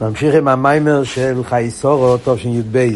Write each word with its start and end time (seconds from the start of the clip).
נמשיך 0.00 0.34
עם 0.34 0.48
המיימר 0.48 1.02
של 1.04 1.40
חייסורו, 1.44 2.16
תשי"ב. 2.24 2.88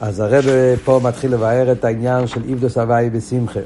אז 0.00 0.20
הרב 0.20 0.44
פה 0.84 1.00
מתחיל 1.02 1.34
לבאר 1.34 1.72
את 1.72 1.84
העניין 1.84 2.26
של 2.26 2.42
איבדוס 2.44 2.78
הוואי 2.78 3.10
בשמחה. 3.10 3.60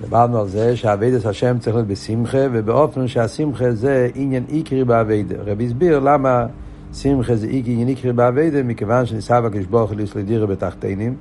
דיברנו 0.00 0.40
על 0.40 0.48
זה 0.48 0.76
שאביידס 0.76 1.26
השם 1.26 1.58
צריך 1.58 1.76
להיות 1.76 1.88
בשמחה, 1.88 2.38
ובאופן 2.52 3.08
שהשמחה 3.08 3.72
זה 3.72 4.08
עניין 4.14 4.44
איקרי 4.48 4.84
באביידה. 4.84 5.34
הרב 5.38 5.60
הסביר 5.60 5.98
למה 5.98 6.46
שמחה 6.94 7.36
זה 7.36 7.46
עניין 7.50 7.88
איקרי 7.88 8.12
באביידה, 8.12 8.62
מכיוון 8.62 9.06
שניסה 9.06 9.40
בקדוש 9.40 9.66
ברוך 9.66 9.90
הוא 9.90 9.98
לדירה 10.16 10.46
בתחתינים, 10.46 11.14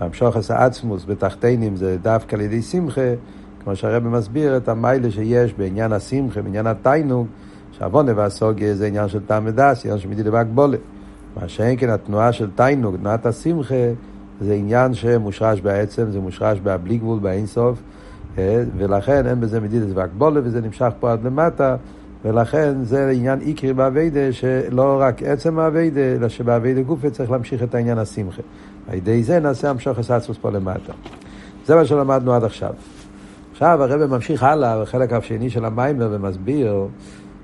והמשוך 0.00 0.36
עשה 0.36 0.64
עצמוס 0.64 1.04
בתחתינים 1.04 1.76
זה 1.76 1.96
דווקא 2.02 2.36
על 2.36 2.40
ידי 2.40 2.62
שמחה, 2.62 3.14
כמו 3.64 3.76
שהרב 3.76 4.08
מסביר 4.08 4.56
את 4.56 4.68
המיילה 4.68 5.10
שיש 5.10 5.54
בעניין 5.54 5.92
השמחה, 5.92 6.42
בעניין 6.42 6.66
התיינוג, 6.66 7.26
שעוונה 7.82 8.12
והסוגיה 8.16 8.74
זה 8.74 8.86
עניין 8.86 9.08
של 9.08 9.20
טעם 9.26 9.42
ודס, 9.46 9.84
עניין 9.84 9.98
של 9.98 10.08
מדידה 10.08 10.32
והגבולת. 10.32 10.80
מה 11.36 11.48
שאין 11.48 11.76
כן 11.78 11.90
התנועה 11.90 12.32
של 12.32 12.50
תיינוג, 12.54 12.96
תנועת 12.96 13.26
השמחה, 13.26 13.74
זה 14.40 14.54
עניין 14.54 14.94
שמושרש 14.94 15.60
בעצם, 15.60 16.10
זה 16.10 16.20
מושרש 16.20 16.58
בלי 16.58 16.98
גבול, 16.98 17.18
באינסוף, 17.18 17.78
אה, 18.38 18.62
ולכן 18.76 19.26
אין 19.26 19.40
בזה 19.40 19.60
מדידה 19.60 19.86
והגבולת, 19.94 20.42
וזה 20.46 20.60
נמשך 20.60 20.90
פה 21.00 21.12
עד 21.12 21.24
למטה, 21.24 21.76
ולכן 22.24 22.84
זה 22.84 23.10
עניין 23.10 23.40
איקרי 23.40 23.72
באביידה, 23.72 24.32
שלא 24.32 24.98
רק 25.00 25.22
עצם 25.22 25.58
האביידה, 25.58 26.00
אלא 26.00 26.28
שבאביידה 26.28 26.82
גופה 26.82 27.10
צריך 27.10 27.30
להמשיך 27.30 27.62
את 27.62 27.74
העניין 27.74 27.98
השמחה. 27.98 28.42
על 28.88 28.94
ידי 28.94 29.22
זה 29.22 29.40
נעשה 29.40 29.70
המשוך 29.70 29.98
הסצוס 29.98 30.38
פה 30.40 30.50
למטה. 30.50 30.92
זה 31.66 31.74
מה 31.74 31.84
שלמדנו 31.84 32.34
עד 32.34 32.44
עכשיו. 32.44 32.72
עכשיו 33.52 33.82
הרב 33.82 34.10
ממשיך 34.10 34.42
הלאה 34.42 34.82
בחלק 34.82 35.12
השני 35.12 35.50
של 35.50 35.64
המיימר 35.64 36.08
ומסביר 36.12 36.88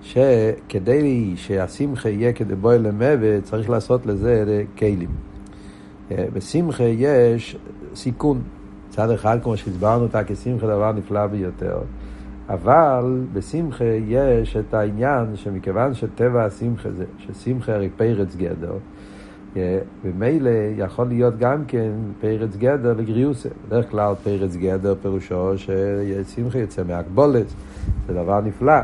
שכדי 0.09 1.33
שהשמחה 1.37 2.09
יהיה 2.09 2.33
כדי 2.33 2.55
בואי 2.55 2.79
למוות, 2.79 3.45
צריך 3.45 3.71
לעשות 3.71 4.07
לזה 4.07 4.65
כלים. 4.79 5.11
אה, 6.11 6.25
בשמחה 6.33 6.85
יש 6.85 7.57
סיכון. 7.95 8.43
מצד 8.89 9.11
אחד, 9.11 9.39
כמו 9.43 9.57
שהסברנו 9.57 10.03
אותה, 10.03 10.25
כשמחה 10.25 10.67
דבר 10.67 10.93
נפלא 10.93 11.27
ביותר. 11.27 11.79
אבל 12.49 13.25
בשמחה 13.33 13.85
יש 14.07 14.57
את 14.57 14.75
העניין 14.75 15.37
שמכיוון 15.37 15.95
שטבע 15.95 16.45
השמחה 16.45 16.91
זה, 16.91 17.05
ששמחה 17.19 17.75
הרי 17.75 17.89
פרץ 17.97 18.37
גדר, 18.37 18.73
אה, 19.57 19.79
ומילא 20.05 20.51
יכול 20.77 21.07
להיות 21.07 21.39
גם 21.39 21.65
כן 21.65 21.91
פרץ 22.21 22.57
גדר 22.57 22.95
לגריוסה. 22.99 23.49
בדרך 23.67 23.91
כלל 23.91 24.15
פרץ 24.25 24.57
גדר 24.57 24.95
פירושו 25.03 25.53
ששמחה 25.59 26.59
יוצא 26.59 26.83
מהגבולת, 26.89 27.47
זה 28.07 28.15
דבר 28.15 28.41
נפלא. 28.41 28.81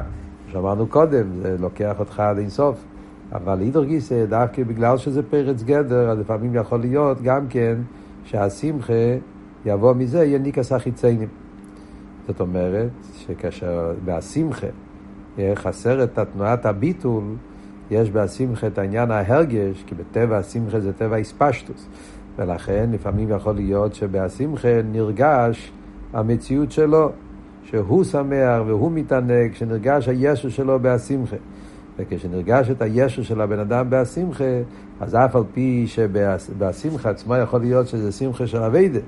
שאמרנו 0.55 0.87
קודם, 0.87 1.27
זה 1.43 1.57
לוקח 1.61 1.95
אותך 1.99 2.21
עד 2.21 2.39
אינסוף. 2.39 2.85
אבל 3.33 3.61
אידור 3.61 3.85
גיסא, 3.85 4.25
דווקא 4.25 4.63
בגלל 4.63 4.97
שזה 4.97 5.23
פרץ 5.23 5.63
גדר, 5.63 6.11
אז 6.11 6.19
לפעמים 6.19 6.55
יכול 6.55 6.81
להיות 6.81 7.23
גם 7.23 7.47
כן 7.49 7.79
שהשמחה 8.25 8.93
יבוא 9.67 9.95
מזה, 9.95 10.25
יהיה 10.25 10.39
ניקס 10.39 10.73
החיציינים. 10.73 11.29
זאת 12.27 12.41
אומרת, 12.41 12.91
שכאשר 13.15 13.93
בהשמחה 14.05 14.67
חסר 15.55 16.05
את 16.05 16.19
תנועת 16.33 16.67
הביטול, 16.67 17.25
יש 17.91 18.11
בהשמחה 18.11 18.67
את 18.67 18.79
העניין 18.79 19.11
ההרגש, 19.11 19.85
כי 19.87 19.95
בטבע 19.95 20.39
השמחה 20.39 20.81
זה 20.81 20.93
טבע 20.93 21.17
איספשטוס. 21.17 21.89
ולכן 22.37 22.89
לפעמים 22.93 23.31
יכול 23.31 23.55
להיות 23.55 23.95
שבהשמחה 23.95 24.83
נרגש 24.93 25.73
המציאות 26.13 26.73
שלו. 26.73 27.13
שהוא 27.71 28.05
שמח 28.05 28.63
והוא 28.67 28.93
מתענג, 28.93 29.53
כשנרגש 29.53 30.09
הישו 30.09 30.51
שלו 30.51 30.81
בהשמחה. 30.81 31.37
וכשנרגש 31.99 32.71
את 32.71 32.83
הישו 32.83 33.25
של 33.25 33.41
הבן 33.41 33.59
אדם 33.59 33.91
בהשמחה, 33.91 34.45
אז 35.01 35.15
אף 35.15 35.37
על 35.37 35.43
פי 35.55 35.85
שבשמחה 35.87 37.11
עצמו 37.11 37.37
יכול 37.37 37.61
להיות 37.61 37.89
שזה 37.89 38.13
שמחה 38.13 38.47
של 38.47 38.63
אביידה. 38.63 39.01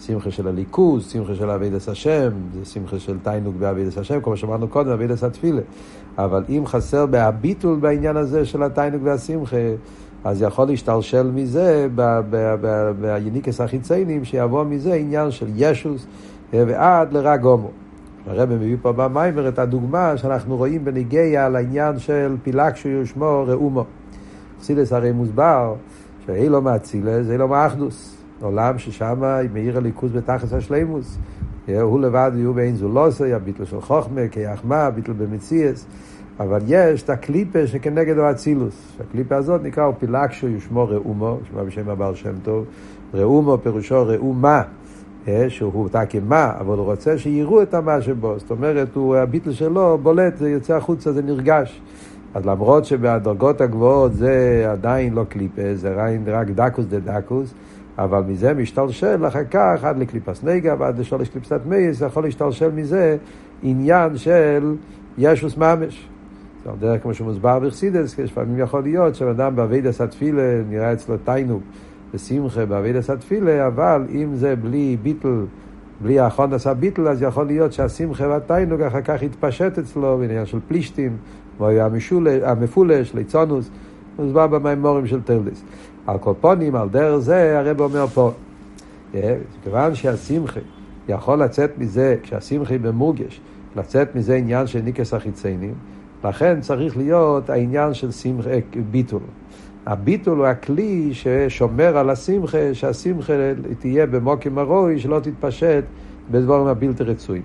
שמחה 0.00 0.30
של 0.30 0.48
אלוקוס, 0.48 1.10
שמחה 1.10 1.34
של 1.34 1.50
אביידס 1.50 1.88
השם, 1.88 2.30
זה 2.54 2.64
שמחה 2.64 2.98
של 2.98 3.18
תיינוג 3.22 3.54
באביידס 3.58 3.98
השם, 3.98 4.20
כמו 4.20 4.36
שאמרנו 4.36 4.68
קודם, 4.68 4.90
אביידס 4.90 5.24
התפילה. 5.24 5.60
אבל 6.18 6.44
אם 6.48 6.66
חסר 6.66 7.06
בהביטול 7.06 7.76
בעניין 7.76 8.16
הזה 8.16 8.44
של 8.44 8.62
התיינוג 8.62 9.00
והשמחה, 9.04 9.56
אז 10.24 10.42
יכול 10.42 10.66
להשתלשל 10.66 11.30
מזה, 11.34 11.88
ביניקס 13.00 13.60
החיציינים, 13.60 14.24
שיבוא 14.24 14.64
מזה 14.64 14.94
עניין 14.94 15.30
של 15.30 15.46
ישוס 15.54 16.06
ועד 16.52 17.12
לרג 17.12 17.44
הומו. 17.44 17.70
הרב 18.26 18.52
מביא 18.52 18.76
פה 18.82 18.92
במיימר 18.92 19.48
את 19.48 19.58
הדוגמה 19.58 20.16
שאנחנו 20.16 20.56
רואים 20.56 20.84
בניגיה 20.84 21.46
על 21.46 21.56
העניין 21.56 21.98
של 21.98 22.36
פילגשו 22.42 22.88
שמו 23.04 23.44
ראומו. 23.46 23.84
חסידס 24.60 24.92
הרי 24.92 25.12
מוסבר 25.12 25.74
שאילו 26.26 26.62
מאצילס, 26.62 27.30
אילו 27.30 27.48
מאחדוס. 27.48 28.16
עולם 28.40 28.78
ששם 28.78 29.22
מאיר 29.52 29.76
הליכוז 29.76 30.12
בתחס 30.12 30.52
השלימוס. 30.52 31.18
הוא 31.66 32.00
לבד 32.00 32.30
יהיו 32.34 32.54
באין 32.54 32.76
זולוסי, 32.76 33.32
הביטל 33.32 33.64
של 33.64 33.80
חוכמה, 33.80 34.28
כיחמה, 34.30 34.76
הביטל 34.76 35.12
במציאס. 35.12 35.86
אבל 36.40 36.60
יש 36.66 37.02
את 37.02 37.10
הקליפה 37.10 37.66
שכנגד 37.66 38.18
האצילוס. 38.18 38.92
הקליפה 39.00 39.36
הזאת 39.36 39.62
נקרא 39.62 39.90
פילגשו 39.98 40.48
ישמו 40.48 40.88
ראומו, 40.88 41.38
שמע 41.50 41.62
בשם 41.62 41.88
הבעל 41.88 42.14
שם 42.14 42.34
טוב. 42.42 42.64
ראומו 43.14 43.58
פירושו 43.62 44.06
ראומה. 44.06 44.62
אה, 45.28 45.50
שהוא 45.50 45.88
תקי-מה, 45.88 46.52
אבל 46.60 46.78
הוא 46.78 46.84
רוצה 46.84 47.18
שיראו 47.18 47.62
את 47.62 47.74
המה 47.74 48.02
שבו. 48.02 48.34
זאת 48.38 48.50
אומרת, 48.50 48.88
הוא, 48.94 49.16
הביטל 49.16 49.52
שלו 49.52 49.98
בולט, 50.02 50.36
זה 50.36 50.50
יוצא 50.50 50.76
החוצה, 50.76 51.12
זה 51.12 51.22
נרגש. 51.22 51.80
אז 52.34 52.46
למרות 52.46 52.84
שבדרגות 52.84 53.60
הגבוהות 53.60 54.14
זה 54.14 54.66
עדיין 54.70 55.14
לא 55.14 55.24
קליפה, 55.28 55.74
זה 55.74 55.92
עדיין 55.92 56.22
רק 56.26 56.50
דקוס 56.50 56.86
דה 56.86 56.98
דקוס, 56.98 57.54
אבל 57.98 58.22
מזה 58.28 58.54
משתלשל 58.54 59.26
אחר 59.26 59.44
כך 59.50 59.84
עד 59.84 59.98
לקליפס 59.98 60.44
נגע 60.44 60.74
ועד 60.78 60.98
לשולש 60.98 61.28
קליפסת 61.28 61.60
מייס, 61.66 62.00
יכול 62.00 62.24
להשתלשל 62.24 62.70
מזה 62.70 63.16
עניין 63.62 64.16
של 64.16 64.74
ישוס 65.18 65.56
ממש. 65.56 66.08
זה 66.64 66.70
דרך 66.78 67.02
כמו 67.02 67.14
שמוסבר 67.14 67.58
בחסידס, 67.58 68.18
לפעמים 68.18 68.58
יכול 68.58 68.82
להיות 68.82 69.14
שאדם 69.14 69.56
באבידס 69.56 70.00
התפילה 70.00 70.42
נראה 70.68 70.92
אצלו 70.92 71.16
תיינוק. 71.16 71.62
בשמחה 72.14 72.66
בעבידת 72.66 73.10
התפילה, 73.10 73.66
אבל 73.66 74.06
אם 74.14 74.34
זה 74.34 74.56
בלי 74.56 74.96
ביטל, 75.02 75.44
בלי 76.00 76.20
האחרון 76.20 76.52
עשה 76.52 76.74
ביטל, 76.74 77.08
אז 77.08 77.22
יכול 77.22 77.46
להיות 77.46 77.72
שהשמחה 77.72 78.28
והתיינוג 78.28 78.80
אחר 78.80 79.00
כך 79.00 79.22
יתפשט 79.22 79.78
אצלו 79.78 80.18
בעניין 80.18 80.46
של 80.46 80.58
פלישתים, 80.68 81.16
כמו 81.58 81.68
המפולש, 82.42 83.14
ליצונוס, 83.14 83.70
מוסבר 84.18 84.46
במימורים 84.46 85.06
של 85.06 85.22
טרליס. 85.22 85.64
על 86.06 86.18
קופונים, 86.18 86.76
על 86.76 86.88
דרך 86.88 87.18
זה, 87.18 87.58
הרב 87.58 87.80
אומר 87.80 88.06
פה, 88.06 88.32
אה, 89.14 89.36
כיוון 89.62 89.94
שהשמחה 89.94 90.60
יכול 91.08 91.42
לצאת 91.42 91.78
מזה, 91.78 92.16
כשהשמחה 92.22 92.78
במורגש, 92.78 93.40
לצאת 93.76 94.16
מזה 94.16 94.34
עניין 94.34 94.66
של 94.66 94.80
ניקס 94.80 95.14
החיציינים, 95.14 95.74
לכן 96.24 96.60
צריך 96.60 96.96
להיות 96.96 97.50
העניין 97.50 97.94
של 97.94 98.10
שמחה, 98.10 98.50
ביטול. 98.90 99.20
הביטול 99.86 100.38
הוא 100.38 100.46
הכלי 100.46 101.10
ששומר 101.12 101.96
על 101.96 102.10
השמחה, 102.10 102.74
שהשמחה 102.74 103.32
תהיה 103.78 104.06
במוקים 104.06 104.58
הרוי, 104.58 104.98
שלא 104.98 105.20
תתפשט 105.20 105.84
בדברים 106.30 106.66
הבלתי 106.66 107.02
רצויים. 107.02 107.42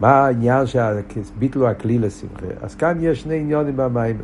מה 0.00 0.10
העניין 0.10 0.66
שהביטול 0.66 1.62
הוא 1.62 1.70
הכלי 1.70 1.98
לשמחה? 1.98 2.46
אז 2.62 2.74
כאן 2.74 2.98
יש 3.00 3.22
שני 3.22 3.38
עניונים 3.38 3.76
במים. 3.76 4.16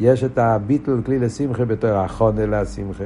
יש 0.00 0.24
את 0.24 0.38
הביטול 0.38 1.02
כלי 1.06 1.18
לשמחה 1.18 1.64
בתור 1.64 1.90
החונה 1.90 2.46
לשמחה, 2.46 3.04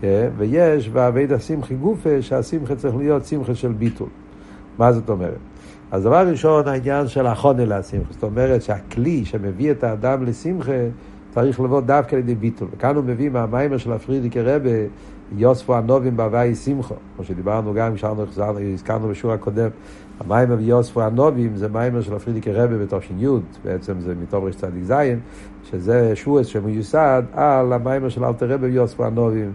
כן? 0.00 0.28
ויש 0.36 0.88
בעביד 0.88 1.32
השמחה 1.32 1.74
גופה, 1.74 2.22
שהשמחה 2.22 2.76
צריך 2.76 2.96
להיות 2.96 3.24
שמחה 3.24 3.54
של 3.54 3.72
ביטול. 3.72 4.08
מה 4.78 4.92
זאת 4.92 5.10
אומרת? 5.10 5.38
אז 5.90 6.02
דבר 6.02 6.28
ראשון, 6.28 6.68
העניין 6.68 7.08
של 7.08 7.26
החונה 7.26 7.64
לשמחה. 7.64 8.12
זאת 8.12 8.22
אומרת 8.22 8.62
שהכלי 8.62 9.24
שמביא 9.24 9.70
את 9.70 9.84
האדם 9.84 10.24
לשמחה 10.24 10.72
צריך 11.34 11.60
לבוא 11.60 11.80
דווקא 11.80 12.16
לידי 12.16 12.34
ביטול. 12.34 12.68
וכאן 12.76 12.96
הוא 12.96 13.04
מביא 13.04 13.30
מהמיימר 13.30 13.76
של 13.76 13.92
הפרידיקי 13.92 14.40
רבה, 14.40 14.70
יוספו 15.36 15.76
הנובים 15.76 16.16
בהוואי 16.16 16.54
שמחו, 16.54 16.94
כמו 17.16 17.24
שדיברנו 17.24 17.74
גם, 17.74 17.96
שאנו 17.96 18.24
הזכרנו 18.74 19.08
בשיעור 19.08 19.34
הקודם. 19.34 19.68
המיימר 20.20 20.56
ויוספו 20.58 21.02
הנובים 21.02 21.56
זה 21.56 21.68
מיימר 21.68 22.00
של 22.00 22.14
הפרידיקי 22.14 22.52
רבה 22.52 22.78
בתושין 22.78 23.20
י', 23.20 23.26
בעצם 23.64 24.00
זה 24.00 24.14
מתום 24.22 24.44
רשת 24.44 24.58
צדיק 24.58 24.84
זין, 24.84 25.18
שזה 25.70 26.16
שועס 26.16 26.46
שמיוסד 26.46 27.22
על 27.32 27.72
המיימר 27.72 28.08
של 28.08 28.24
אלתר 28.24 28.52
רבה 28.52 28.66
ויוספו 28.66 29.04
הנובים. 29.04 29.52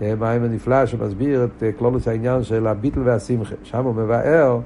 מיימר 0.00 0.48
נפלא 0.48 0.86
שמסביר 0.86 1.44
את 1.44 1.62
כלולוס 1.78 2.08
העניין 2.08 2.42
של 2.42 2.66
הביטל 2.66 3.00
והשמחה. 3.04 3.54
שם 3.62 3.84
הוא 3.84 3.94
מבאר 3.94 4.60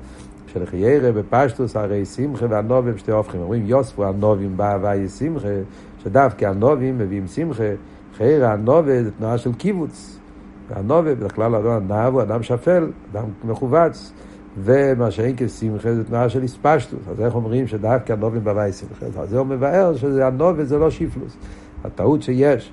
שלחיירה 0.46 1.12
בפשטוס 1.12 1.76
הרי 1.76 2.04
שמחה 2.04 2.46
והנובים 2.48 2.98
שתי 2.98 3.12
הופכים. 3.12 3.40
אומרים 3.40 3.66
יוספו 3.66 4.04
הנובים 4.04 4.56
בהוואי 4.56 5.08
שמחה, 5.08 5.48
שדווקא 6.06 6.44
הנובים 6.44 6.98
מביאים 6.98 7.26
שמחה, 7.26 7.64
חייר 8.16 8.46
הנובה 8.46 9.02
זה 9.02 9.10
תנועה 9.10 9.38
של 9.38 9.52
קיבוץ. 9.52 10.18
והנובה, 10.68 11.14
בדרך 11.14 11.34
כלל 11.34 11.54
אדם 11.54 11.92
נב 11.92 12.14
הוא 12.14 12.22
אדם 12.22 12.42
שפל, 12.42 12.90
אדם 13.12 13.24
מכווץ. 13.44 14.12
ומה 14.58 15.10
שאין 15.10 15.34
כשמחה 15.36 15.94
זה 15.94 16.04
תנועה 16.04 16.28
של 16.28 16.42
הספשטוס. 16.42 17.00
אז 17.10 17.20
איך 17.20 17.34
אומרים 17.34 17.66
שדווקא 17.66 18.12
הנובים 18.12 18.44
בוואי 18.44 18.72
שמחה? 18.72 19.06
אז 19.20 19.30
זה 19.30 19.38
הוא 19.38 19.46
מבאר 19.46 19.96
שזה 19.96 20.26
הנובי 20.26 20.64
זה 20.64 20.78
לא 20.78 20.90
שיפלוס. 20.90 21.36
הטעות 21.84 22.22
שיש, 22.22 22.72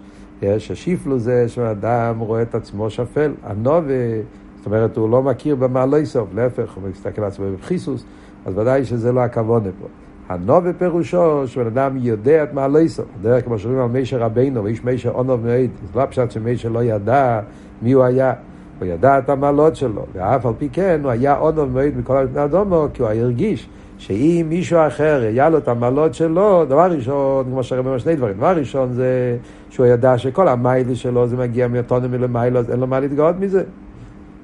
ששיפלוס 0.57 1.21
זה 1.21 1.49
שאדם 1.49 2.19
רואה 2.19 2.41
את 2.41 2.55
עצמו 2.55 2.89
שפל. 2.89 3.33
הנובי, 3.43 4.21
זאת 4.57 4.65
אומרת, 4.65 4.97
הוא 4.97 5.09
לא 5.09 5.23
מכיר 5.23 5.55
במעלוי 5.55 6.05
סוף, 6.05 6.29
להפך, 6.33 6.73
הוא 6.73 6.83
מסתכל 6.89 7.21
על 7.21 7.27
עצמו 7.27 7.45
בבחיסוס, 7.45 8.05
אז 8.45 8.57
ודאי 8.57 8.85
שזה 8.85 9.11
לא 9.11 9.19
הכוונה 9.19 9.69
פה. 9.79 10.02
הנובי 10.33 10.73
פירושו 10.77 11.47
שבן 11.47 11.65
אדם 11.65 11.97
יודע 11.97 12.43
את 12.43 12.53
מעלוי 12.53 12.89
סוף. 12.89 13.05
דרך 13.21 13.45
כמו 13.45 13.59
שאומרים 13.59 13.81
על 13.83 13.89
מישר 13.89 14.19
רבינו, 14.19 14.63
ואיש 14.63 14.83
מישר 14.83 15.11
עונוב 15.11 15.45
מעיד. 15.45 15.69
זה 15.93 15.99
לא 15.99 16.05
פשוט 16.05 16.31
שמישר 16.31 16.69
לא 16.69 16.83
ידע 16.83 17.39
מי 17.81 17.91
הוא 17.91 18.03
היה. 18.03 18.33
הוא 18.79 18.87
ידע 18.87 19.19
את 19.19 19.29
המעלות 19.29 19.75
שלו, 19.75 20.05
ואף 20.13 20.45
על 20.45 20.53
פי 20.57 20.69
כן 20.69 20.99
הוא 21.03 21.11
היה 21.11 21.35
עוד 21.35 21.69
מועד 21.69 21.97
מכל 21.97 22.17
הבני 22.17 22.43
אדומו, 22.43 22.87
כי 22.93 23.01
הוא 23.01 23.09
הרגיש 23.09 23.69
שאם 23.97 24.45
מישהו 24.49 24.79
אחר 24.87 25.21
היה 25.21 25.49
לו 25.49 25.57
את 25.57 25.67
המעלות 25.67 26.13
שלו, 26.13 26.65
דבר 26.65 26.91
ראשון, 26.91 27.45
כמו 27.45 27.61
אומר 27.77 27.97
שני 27.97 28.15
דברים, 28.15 28.37
דבר 28.37 28.57
ראשון 28.57 28.93
זה 28.93 29.37
שהוא 29.69 29.85
ידע 29.85 30.17
שכל 30.17 30.47
המיילי 30.47 30.95
שלו 30.95 31.27
זה 31.27 31.37
מגיע 31.37 31.67
מלמיילה, 32.07 32.59
אז 32.59 32.71
אין 32.71 32.79
לו 32.79 32.87
מה 32.87 32.99
להתגאות 32.99 33.35
מזה. 33.39 33.63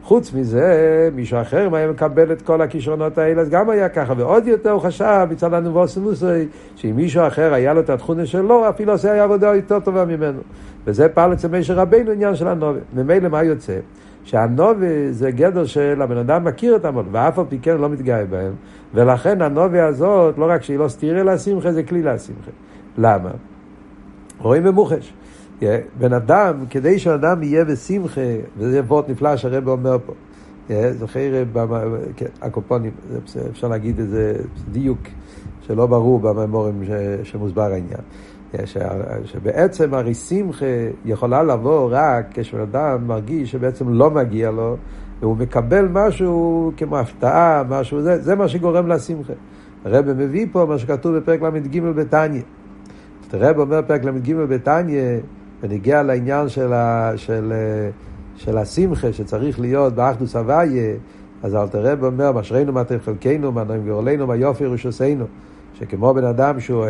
חוץ 0.04 0.34
מזה, 0.34 1.10
מישהו 1.16 1.42
אחר, 1.42 1.68
אם 1.68 1.74
היה 1.74 1.92
מקבל 1.92 2.32
את 2.32 2.42
כל 2.42 2.62
הכישרונות 2.62 3.18
האלה, 3.18 3.42
אז 3.42 3.50
גם 3.50 3.70
היה 3.70 3.90
ככה. 3.90 4.14
ועוד 4.18 4.48
יותר 4.48 4.72
הוא 4.72 4.82
חשב, 4.82 5.28
מצד 5.32 5.54
הנבוסינוסי, 5.54 6.48
שאם 6.76 6.96
מישהו 6.96 7.28
אחר 7.28 7.54
היה 7.54 7.74
לו 7.74 7.80
את 7.80 7.90
התכונה 7.90 8.26
שלו, 8.26 8.70
אפילו 8.70 8.92
עושה 8.92 9.12
היה 9.12 9.24
עבודה 9.24 9.56
יותר 9.56 9.80
טובה 9.80 10.06
ממנו. 10.06 10.40
וזה 10.86 11.10
פעל 11.10 11.34
אצל 11.34 11.48
משה 11.48 11.74
רבינו 11.74 12.12
עניין 12.12 12.36
של 12.36 12.48
הנובי. 12.48 12.80
ממילא 12.94 13.30
מה 13.30 13.44
יוצא? 13.44 13.80
שהנובי 14.24 15.14
זה 15.14 15.32
גדר 15.32 15.66
של 15.66 16.02
הבן 16.02 16.18
אדם 16.18 16.44
מכיר 16.44 16.76
את 16.76 16.86
המון, 16.86 17.06
ואף 17.12 17.40
על 17.40 17.46
פי 17.50 17.60
כן 17.62 17.78
לא 17.78 17.90
מתגאה 17.90 18.26
בהם. 18.26 18.54
ולכן 18.94 19.42
הנובי 19.42 19.80
הזאת, 19.80 20.38
לא 20.38 20.46
רק 20.50 20.64
שהיא 20.64 20.78
לא 20.78 20.88
סתירה 20.88 21.24
לשמחה, 21.24 21.72
זה 21.72 21.84
כלי 21.84 22.04
לשמחה. 22.04 22.52
למה? 22.98 23.30
רואים 24.40 24.64
במוחש. 24.64 25.14
בן 26.00 26.14
אדם, 26.14 26.66
כדי 26.70 27.00
שאדם 27.00 27.44
יהיה 27.44 27.66
בשמחה, 27.66 28.22
וזה 28.58 28.82
וורט 28.82 29.10
נפלא 29.10 29.38
שהרב 29.38 29.68
אומר 29.68 29.98
פה. 30.06 30.14
זוכר, 30.92 31.44
כן, 32.16 32.26
הקופונים, 32.42 32.92
אפשר 33.52 33.68
להגיד 33.68 34.00
איזה 34.00 34.34
דיוק 34.72 35.00
שלא 35.62 35.88
ברור 35.88 36.20
בממורים 36.20 36.84
שמוסבר 37.24 37.72
העניין. 37.72 38.02
שבעצם 39.24 39.94
הרי 39.94 40.14
שמחה 40.14 40.66
יכולה 41.06 41.44
לבוא 41.44 41.90
רק 41.92 42.26
כשבן 42.34 42.62
אדם 42.62 43.08
מרגיש 43.08 43.52
שבעצם 43.52 43.94
לא 43.94 44.12
מגיע 44.12 44.52
לו, 44.52 44.78
והוא 45.20 45.38
מקבל 45.38 45.88
משהו 45.92 46.72
כמו 46.78 46.98
הפתעה, 46.98 47.64
משהו, 47.70 48.02
זה, 48.02 48.22
זה 48.22 48.36
מה 48.36 48.48
שגורם 48.48 48.88
לשמחה. 48.88 49.34
הרב 49.86 50.14
מביא 50.14 50.46
פה 50.52 50.66
מה 50.66 50.78
שכתוב 50.78 51.18
בפרק 51.18 51.42
ל"ג 51.42 51.82
בתניא. 51.82 52.42
הרב 53.34 53.60
אומר 53.60 53.82
פרק 53.88 54.04
ל"ג 54.04 54.34
בתניא, 54.34 55.02
ונגיע 55.64 56.04
לעניין 56.04 56.50
של, 56.50 56.74
ה, 56.74 57.12
של, 57.16 57.54
של 58.36 58.58
השמחה 58.58 59.14
שצריך 59.14 59.60
להיות 59.60 59.94
באחדוס 59.94 60.36
הוויה, 60.36 60.94
אז 61.44 61.56
אלתר 61.56 61.82
רב 61.82 62.04
אומר, 62.04 62.32
משרינו 62.32 62.74
מתי 62.74 63.00
חלקנו, 63.00 63.52
מה 63.52 63.64
נעים 63.64 63.86
גאולנו, 63.86 64.28
מה 64.28 64.36
יופי 64.36 64.66
רשוסנו. 64.66 65.26
שכמו 65.80 66.14
בן 66.14 66.24
אדם 66.24 66.60
שהוא 66.60 66.86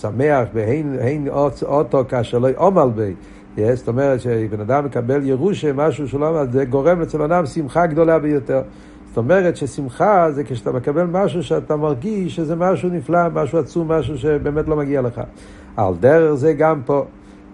שמח 0.00 0.48
והן 0.54 1.28
אותו 1.62 2.04
כאשר 2.08 2.38
לא 2.38 2.48
עומל 2.56 2.88
בי, 2.94 3.14
זאת 3.74 3.88
אומרת 3.88 4.20
שבן 4.20 4.60
אדם 4.60 4.84
מקבל 4.84 5.26
ירושה, 5.26 5.72
משהו 5.72 6.08
שלא, 6.08 6.44
זה 6.52 6.64
גורם 6.64 7.02
אצל 7.02 7.22
אדם 7.22 7.46
שמחה 7.46 7.86
גדולה 7.86 8.18
ביותר. 8.18 8.62
זאת 9.08 9.16
אומרת 9.16 9.56
ששמחה 9.56 10.32
זה 10.32 10.44
כשאתה 10.44 10.72
מקבל 10.72 11.04
משהו 11.04 11.42
שאתה 11.42 11.76
מרגיש 11.76 12.36
שזה 12.36 12.56
משהו 12.56 12.88
נפלא, 12.88 13.28
משהו 13.34 13.58
עצום, 13.58 13.92
משהו 13.92 14.18
שבאמת 14.18 14.68
לא 14.68 14.76
מגיע 14.76 15.00
לך. 15.00 15.20
על 15.76 15.94
דרך 16.00 16.34
זה 16.34 16.52
גם 16.52 16.80
פה. 16.84 17.04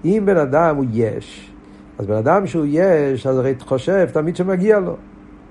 אם 0.04 0.22
בן 0.24 0.36
אדם 0.36 0.76
הוא 0.76 0.84
יש, 0.92 1.50
אז 1.98 2.06
בן 2.06 2.14
אדם 2.14 2.46
שהוא 2.46 2.66
יש, 2.68 3.26
אז 3.26 3.38
הרי 3.38 3.54
חושב 3.60 4.08
תמיד 4.12 4.36
שמגיע 4.36 4.80
לו. 4.80 4.96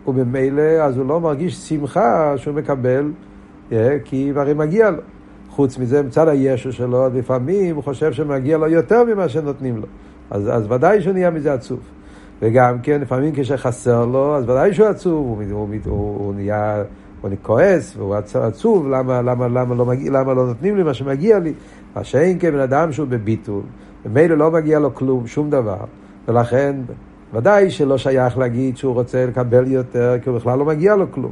וממילא 0.07 0.61
אז 0.61 0.97
הוא 0.97 1.05
לא 1.05 1.21
מרגיש 1.21 1.55
שמחה 1.55 2.33
שהוא 2.38 2.55
מקבל, 2.55 3.11
כי 4.03 4.31
הרי 4.35 4.53
מגיע 4.53 4.91
לו. 4.91 5.01
חוץ 5.50 5.77
מזה, 5.77 6.03
מצד 6.03 6.27
הישו 6.27 6.71
שלו, 6.71 7.09
לפעמים 7.13 7.75
הוא 7.75 7.83
חושב 7.83 8.13
שמגיע 8.13 8.57
לו 8.57 8.67
יותר 8.67 9.03
ממה 9.03 9.29
שנותנים 9.29 9.77
לו. 9.77 9.88
אז, 10.31 10.50
אז 10.56 10.71
ודאי 10.71 11.01
שהוא 11.01 11.13
נהיה 11.13 11.29
מזה 11.29 11.53
עצוב. 11.53 11.79
וגם 12.41 12.79
כן, 12.83 13.01
לפעמים 13.01 13.31
כשחסר 13.35 14.06
לו, 14.06 14.35
אז 14.35 14.44
ודאי 14.44 14.73
שהוא 14.73 14.88
עצוב, 14.88 15.27
הוא, 15.27 15.44
הוא, 15.51 15.67
הוא, 15.85 16.17
הוא 16.17 16.35
נהיה, 16.35 16.83
הוא 17.21 17.29
כועס, 17.41 17.95
והוא 17.97 18.15
עצוב, 18.41 18.89
למה, 18.89 19.21
למה, 19.21 19.47
למה, 19.47 19.75
לא 19.75 19.85
מגיע, 19.85 20.11
למה 20.11 20.33
לא 20.33 20.45
נותנים 20.45 20.77
לי 20.77 20.83
מה 20.83 20.94
שמגיע 20.94 21.39
לי? 21.39 21.53
מה 21.95 22.03
שאין 22.03 22.39
כבן 22.39 22.59
אדם 22.59 22.91
שהוא 22.91 23.07
בביטול, 23.07 23.61
ומילא 24.05 24.38
לא 24.38 24.51
מגיע 24.51 24.79
לו 24.79 24.95
כלום, 24.95 25.27
שום 25.27 25.50
דבר, 25.50 25.77
ולכן 26.27 26.75
ודאי 27.33 27.71
שלא 27.71 27.97
שייך 27.97 28.38
להגיד 28.38 28.77
שהוא 28.77 28.94
רוצה 28.94 29.25
לקבל 29.25 29.67
יותר, 29.67 30.15
כי 30.23 30.29
הוא 30.29 30.38
בכלל 30.38 30.59
לא 30.59 30.65
מגיע 30.65 30.95
לו 30.95 31.11
כלום. 31.11 31.31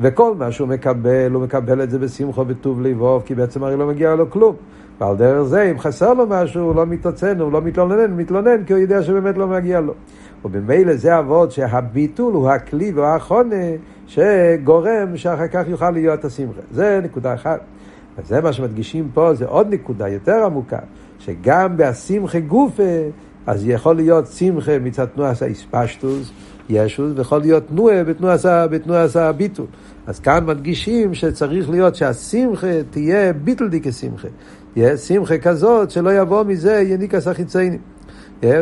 וכל 0.00 0.34
מה 0.38 0.52
שהוא 0.52 0.68
מקבל, 0.68 1.32
הוא 1.32 1.42
מקבל 1.42 1.82
את 1.82 1.90
זה 1.90 1.98
בשמחו 1.98 2.44
בטוב 2.44 2.82
לבוב, 2.82 3.22
כי 3.26 3.34
בעצם 3.34 3.64
הרי 3.64 3.76
לא 3.76 3.86
מגיע 3.86 4.14
לו 4.14 4.30
כלום. 4.30 4.56
ועל 5.00 5.16
דרך 5.16 5.42
זה, 5.42 5.62
אם 5.70 5.78
חסר 5.78 6.14
לו 6.14 6.26
משהו, 6.26 6.62
הוא 6.62 6.74
לא 6.74 6.86
מתעצן, 6.86 7.40
הוא 7.40 7.52
לא 7.52 7.62
מתלונן, 7.62 8.10
הוא 8.10 8.18
מתלונן 8.20 8.64
כי 8.64 8.72
הוא 8.72 8.80
יודע 8.80 9.02
שבאמת 9.02 9.36
לא 9.36 9.46
מגיע 9.46 9.80
לו. 9.80 9.94
ובמילא 10.44 10.96
זה 10.96 11.18
אבות 11.18 11.52
שהביטול 11.52 12.34
הוא 12.34 12.48
הכלי 12.48 12.92
והחונה 12.92 13.64
שגורם 14.06 15.16
שאחר 15.16 15.48
כך 15.48 15.62
יוכל 15.68 15.90
להיות 15.90 16.24
השמחה. 16.24 16.60
זה 16.70 17.00
נקודה 17.04 17.34
אחת. 17.34 17.60
וזה 18.18 18.40
מה 18.40 18.52
שמדגישים 18.52 19.08
פה, 19.14 19.34
זה 19.34 19.46
עוד 19.46 19.74
נקודה 19.74 20.08
יותר 20.08 20.44
עמוקה, 20.44 20.78
שגם 21.18 21.76
בהשמחה 21.76 22.40
גופה, 22.40 22.82
אז 23.46 23.68
יכול 23.68 23.96
להיות 23.96 24.26
שמחה 24.26 24.78
מצד 24.78 25.04
תנועת 25.04 25.42
האספשטוס, 25.42 26.32
ישוס, 26.68 27.12
ויכול 27.16 27.40
להיות 27.40 27.62
תנועה 27.68 28.04
בתנועת 28.66 29.16
הביטול. 29.16 29.66
אז 30.06 30.20
כאן 30.20 30.46
מדגישים 30.46 31.14
שצריך 31.14 31.70
להיות 31.70 31.94
שהשמחה 31.94 32.82
תהיה 32.90 33.32
ביטל 33.32 33.68
די 33.68 33.80
כשמחה. 33.80 34.28
שמחה 34.96 35.38
כזאת 35.38 35.90
שלא 35.90 36.20
יבוא 36.20 36.44
מזה 36.44 36.84
יניקס 36.88 37.28
החיציינים. 37.28 37.80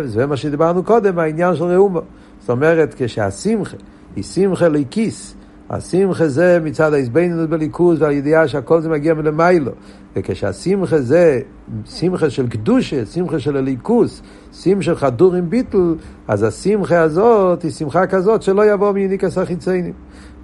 זה 0.05 0.27
מה 0.27 0.37
שדיברנו 0.37 0.83
קודם, 0.83 1.19
העניין 1.19 1.57
של 1.57 1.65
ראומו. 1.65 2.01
זאת 2.41 2.51
אומרת, 2.51 2.95
כשהשמחה 2.99 3.77
היא 4.17 4.25
שמחה 4.25 4.69
ליקיס, 4.69 5.35
השמחה 5.71 6.29
זה 6.29 6.59
מצד 6.65 6.95
ההזבנות 6.95 7.51
בליכוז 7.51 8.03
והידיעה 8.03 8.49
שהכל 8.49 8.81
זה 8.81 8.89
מגיע 8.89 9.15
מלמיילו. 9.15 9.73
וכשהשמחה 10.17 10.99
זה 10.99 11.41
שמחה 11.85 12.31
של 12.31 12.49
קדושה, 12.49 13.07
שמחה 13.07 13.39
של 13.39 13.57
הליכוס, 13.57 14.23
שמחה 14.53 14.83
של 14.83 14.97
חדור 14.97 15.35
עם 15.35 15.51
ביטל, 15.51 15.95
אז 16.29 16.43
השמחה 16.43 17.01
הזאת 17.01 17.63
היא 17.63 17.71
שמחה 17.71 18.07
כזאת 18.07 18.43
שלא 18.43 18.73
יבוא 18.73 18.93
מיניקס 18.93 19.39
החיציינים. 19.39 19.93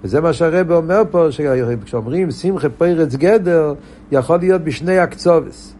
וזה 0.03 0.21
מה 0.21 0.33
שהרבא 0.33 0.75
אומר 0.75 1.01
פה, 1.11 1.27
כשאומרים 1.85 2.31
שמחה 2.31 2.69
פרץ 2.69 3.15
גדר, 3.15 3.73
יכול 4.11 4.37
להיות 4.37 4.61
בשני 4.61 4.99
הקצובס. 4.99 5.75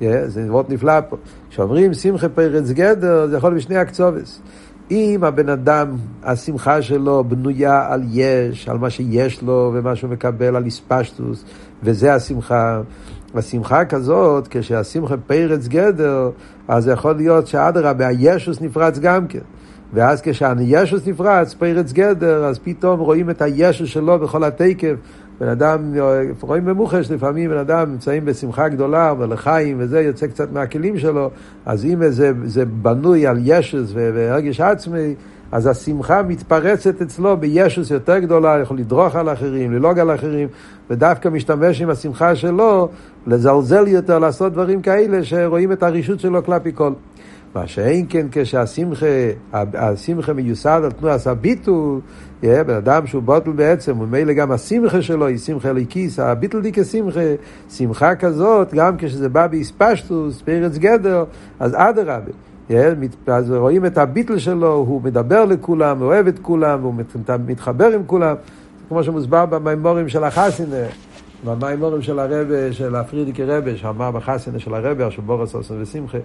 Yeah, 0.00 0.04
זה 0.26 0.44
מאוד 0.44 0.66
נפלא 0.68 1.00
פה. 1.08 1.16
כשאומרים 1.50 1.94
שמחה 1.94 2.28
פרץ 2.28 2.70
גדר, 2.70 3.26
זה 3.26 3.36
יכול 3.36 3.50
להיות 3.50 3.64
בשני 3.64 3.76
הקצובס. 3.76 4.40
אם 4.90 5.24
הבן 5.24 5.48
אדם, 5.48 5.96
השמחה 6.22 6.82
שלו 6.82 7.24
בנויה 7.24 7.86
על 7.92 8.02
יש, 8.10 8.68
על 8.68 8.78
מה 8.78 8.90
שיש 8.90 9.42
לו 9.42 9.72
ומה 9.74 9.96
שהוא 9.96 10.10
מקבל, 10.10 10.56
על 10.56 10.64
איספשטוס, 10.64 11.44
וזה 11.82 12.14
השמחה. 12.14 12.80
השמחה 13.34 13.84
כזאת, 13.84 14.48
כשהשמחה 14.50 15.16
פרץ 15.16 15.68
גדר, 15.68 16.30
אז 16.68 16.88
יכול 16.88 17.12
להיות 17.12 17.46
שאדרבה, 17.46 18.06
הישוס 18.06 18.60
נפרץ 18.60 18.98
גם 18.98 19.26
כן. 19.26 19.38
ואז 19.92 20.22
כשהישוס 20.22 21.06
נפרץ, 21.06 21.54
פרץ 21.54 21.92
גדר, 21.92 22.44
אז 22.44 22.58
פתאום 22.58 23.00
רואים 23.00 23.30
את 23.30 23.42
הישוס 23.42 23.88
שלו 23.88 24.18
בכל 24.18 24.44
התקף. 24.44 24.94
בן 25.40 25.48
אדם, 25.48 25.94
רואים 26.40 26.64
במוחש, 26.64 27.10
לפעמים 27.10 27.50
בן 27.50 27.56
אדם 27.56 27.90
נמצאים 27.92 28.24
בשמחה 28.24 28.68
גדולה, 28.68 29.14
ולחיים, 29.18 29.76
וזה 29.80 30.00
יוצא 30.00 30.26
קצת 30.26 30.52
מהכלים 30.52 30.98
שלו, 30.98 31.30
אז 31.66 31.84
אם 31.84 32.10
זה, 32.10 32.32
זה 32.44 32.64
בנוי 32.64 33.26
על 33.26 33.38
ישוס 33.42 33.90
והרגש 33.94 34.60
עצמי, 34.60 35.14
אז 35.52 35.66
השמחה 35.66 36.22
מתפרצת 36.22 37.02
אצלו 37.02 37.36
בישוס 37.36 37.90
יותר 37.90 38.18
גדולה, 38.18 38.58
יכול 38.62 38.78
לדרוך 38.78 39.16
על 39.16 39.32
אחרים, 39.32 39.72
ללעוג 39.72 39.98
על 39.98 40.14
אחרים, 40.14 40.48
ודווקא 40.90 41.28
משתמש 41.28 41.82
עם 41.82 41.90
השמחה 41.90 42.36
שלו 42.36 42.88
לזלזל 43.26 43.88
יותר, 43.88 44.18
לעשות 44.18 44.52
דברים 44.52 44.82
כאלה 44.82 45.24
שרואים 45.24 45.72
את 45.72 45.82
הרישות 45.82 46.20
שלו 46.20 46.44
כלפי 46.44 46.70
כל. 46.74 46.92
מה 47.54 47.66
שאין 47.66 48.06
כן 48.08 48.26
כשהשמחה, 48.32 49.06
השמחה 49.52 50.32
מיוסד 50.32 50.80
על 50.84 50.90
תנועת 50.92 51.26
הביטול, 51.26 52.00
בן 52.42 52.74
אדם 52.76 53.06
שהוא 53.06 53.22
בוטל 53.22 53.50
בעצם, 53.50 54.00
וממילא 54.00 54.32
גם 54.32 54.52
השמחה 54.52 55.02
שלו 55.02 55.26
היא 55.26 55.38
שמחה 55.38 55.72
ליקיס, 55.72 56.18
הביטול 56.18 56.62
די 56.62 56.72
כשמחה, 56.72 57.20
שמחה 57.70 58.14
כזאת, 58.14 58.74
גם 58.74 58.96
כשזה 58.98 59.28
בא 59.28 59.46
באספשטוס, 59.46 60.42
פרץ 60.42 60.78
גדר, 60.78 61.24
אז 61.60 61.74
אדרבה. 61.74 62.32
אז 63.26 63.50
רואים 63.50 63.86
את 63.86 63.98
הביטל 63.98 64.38
שלו, 64.38 64.72
הוא 64.72 65.02
מדבר 65.02 65.44
לכולם, 65.44 66.02
אוהב 66.02 66.26
את 66.26 66.38
כולם, 66.38 66.82
הוא 66.82 66.94
מתחבר 67.46 67.86
עם 67.86 68.02
כולם. 68.06 68.34
כמו 68.88 69.04
שמוסבר 69.04 69.46
במימורים 69.46 70.08
של 70.08 70.24
החסינה, 70.24 70.76
במימורים 71.44 72.02
של 72.02 72.18
הרבה, 72.18 72.72
של 72.72 72.96
הפרידיקי 72.96 73.44
רבה, 73.44 73.76
שאמר 73.76 74.10
בחסינה 74.10 74.58
של 74.58 74.74
הרבה, 74.74 75.10
של 75.10 75.22
בורס 75.22 75.54
אוסן 75.54 75.82
ושמחה, 75.82 76.18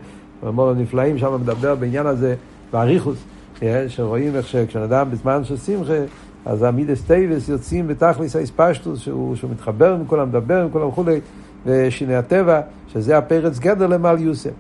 במימורים 0.43 0.79
נפלאים, 0.79 1.17
שם 1.17 1.41
מדבר 1.41 1.75
בעניין 1.75 2.05
הזה, 2.05 2.35
באריכוס, 2.71 3.17
אה, 3.63 3.85
שרואים 3.87 4.35
איך 4.35 4.47
שכשאדם 4.47 4.83
אדם 4.83 5.11
בזמן 5.11 5.43
של 5.43 5.57
שמחה, 5.57 5.93
אז 6.45 6.63
המידס 6.63 7.01
טייבס 7.01 7.49
יוצאים 7.49 7.87
בתכליס 7.87 8.35
ההתפשטוס, 8.35 8.99
שהוא, 8.99 9.35
שהוא 9.35 9.51
מתחבר 9.51 9.93
עם 9.93 10.05
כולם, 10.07 10.27
מדבר 10.27 10.61
עם 10.61 10.69
כולם 10.69 10.87
וכולי, 10.87 11.19
ושיני 11.65 12.15
הטבע, 12.15 12.61
שזה 12.87 13.17
הפרץ 13.17 13.59
גדר 13.59 13.87
למעליוסא. 13.87 14.51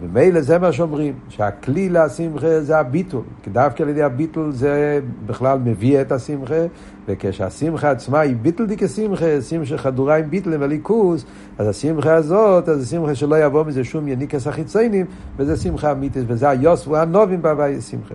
ובמילא 0.00 0.40
זה 0.40 0.58
מה 0.58 0.72
שאומרים, 0.72 1.14
שהכלי 1.28 1.88
לשמחה 1.88 2.60
זה 2.60 2.78
הביטול, 2.78 3.22
כי 3.42 3.50
דווקא 3.50 3.82
על 3.82 3.88
ידי 3.88 4.02
הביטול 4.02 4.52
זה 4.52 5.00
בכלל 5.26 5.58
מביא 5.58 6.00
את 6.00 6.12
השמחה, 6.12 6.66
וכשהשמחה 7.08 7.90
עצמה 7.90 8.20
היא 8.20 8.36
ביטול 8.36 8.66
די 8.66 8.76
כשמחה, 8.76 9.40
שמחה 9.40 9.76
חדורה 9.76 10.16
עם 10.16 10.30
ביטול 10.30 10.54
אלוקוס, 10.62 11.24
אז 11.58 11.68
השמחה 11.68 12.14
הזאת, 12.14 12.68
אז 12.68 12.82
השמחה 12.82 13.14
שלא 13.14 13.44
יבוא 13.44 13.64
מזה 13.64 13.84
שום 13.84 14.08
יניקס 14.08 14.46
החיציינים, 14.46 15.06
וזה 15.36 15.56
שמחה 15.56 15.92
אמיתית, 15.92 16.24
וזה 16.26 16.48
היוס 16.48 16.86
והנובים 16.86 17.42
בהווי 17.42 17.80
שמחה. 17.80 18.14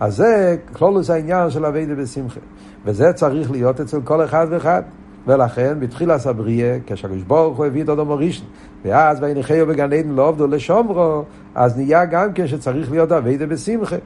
אז 0.00 0.16
זה 0.16 0.56
כלולוס 0.72 1.10
העניין 1.10 1.50
של 1.50 1.66
אביידה 1.66 1.94
בשמחה. 1.94 2.40
וזה 2.84 3.12
צריך 3.12 3.50
להיות 3.50 3.80
אצל 3.80 4.00
כל 4.04 4.24
אחד 4.24 4.46
ואחד. 4.50 4.82
ולכן 5.26 5.80
בתחילת 5.80 6.26
הבריאה, 6.26 6.78
כשהקדוש 6.86 7.22
ברוך 7.22 7.58
הוא 7.58 7.66
הביא 7.66 7.82
את 7.84 7.88
אדום 7.88 8.10
הראשון, 8.10 8.46
ואז 8.86 9.22
וינחהו 9.22 9.66
בגן 9.66 9.92
עדן 9.92 10.08
לא 10.08 10.28
עבדו 10.28 10.46
לשומרו, 10.46 11.24
אז 11.54 11.76
נהיה 11.76 12.04
גם 12.04 12.32
כן 12.32 12.46
שצריך 12.46 12.90
להיות 12.90 13.12
אביידה 13.12 13.46
בשמחה. 13.46 13.96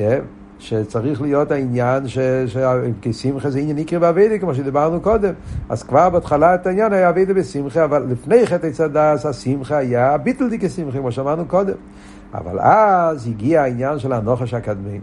שצריך 0.62 1.22
להיות 1.22 1.50
העניין 1.50 2.08
ש... 2.08 2.18
ש... 2.46 2.56
כי 3.00 3.12
שמחה 3.12 3.50
זה 3.50 3.58
עניין 3.58 3.78
יקרה 3.78 3.98
באביידה, 3.98 4.38
כמו 4.38 4.54
שדיברנו 4.54 5.00
קודם. 5.00 5.32
אז 5.68 5.82
כבר 5.82 6.10
בהתחלת 6.10 6.66
העניין 6.66 6.92
היה 6.92 7.08
אביידה 7.08 7.34
בשמחה, 7.34 7.84
אבל 7.84 8.06
לפני 8.10 8.46
חטא 8.46 8.70
צדס 8.70 9.26
השמחה 9.26 9.76
היה 9.76 10.18
ביטל 10.18 10.48
די 10.48 10.58
כשמחה, 10.58 10.98
כמו 10.98 11.12
שאמרנו 11.12 11.44
קודם. 11.44 11.74
אבל 12.34 12.60
אז 12.60 13.26
הגיע 13.26 13.62
העניין 13.62 13.98
של 13.98 14.12
הנוחש 14.12 14.54
הקדמני. 14.54 14.98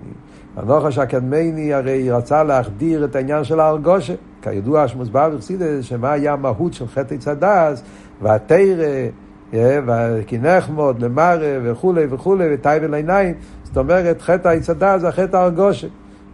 הנוחש 0.57 0.97
הקדמני 0.97 1.73
הרי 1.73 2.11
רצה 2.11 2.43
להחדיר 2.43 3.05
את 3.05 3.15
העניין 3.15 3.43
של 3.43 3.59
ההרגושה. 3.59 4.13
כידוע 4.41 4.87
שמוסבר 4.87 5.29
בחסידס, 5.29 5.85
שמה 5.85 6.11
היה 6.11 6.33
המהות 6.33 6.73
של 6.73 6.87
חטא 6.87 7.17
עץ 7.17 7.42
הדעס, 7.42 7.83
ותרא, 8.21 9.07
וכי 9.53 10.20
נחמוד 10.20 11.03
למראה 11.03 11.37
וכולי 11.63 12.05
וכולי, 12.09 12.53
וטייב 12.53 12.93
לעיניים. 12.93 13.33
זאת 13.63 13.77
אומרת, 13.77 14.21
חטא 14.21 14.47
עץ 14.47 14.69
הדעס 14.69 14.97
זה 14.97 15.11
חטא 15.11 15.37
הרגושה. 15.37 15.87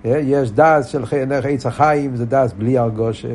יש 0.05 0.51
דעס 0.51 0.85
של 0.85 1.03
עץ 1.43 1.65
החיים, 1.65 2.15
זה 2.15 2.25
דעס 2.25 2.53
בלי 2.57 2.77
הרגושה. 2.77 3.27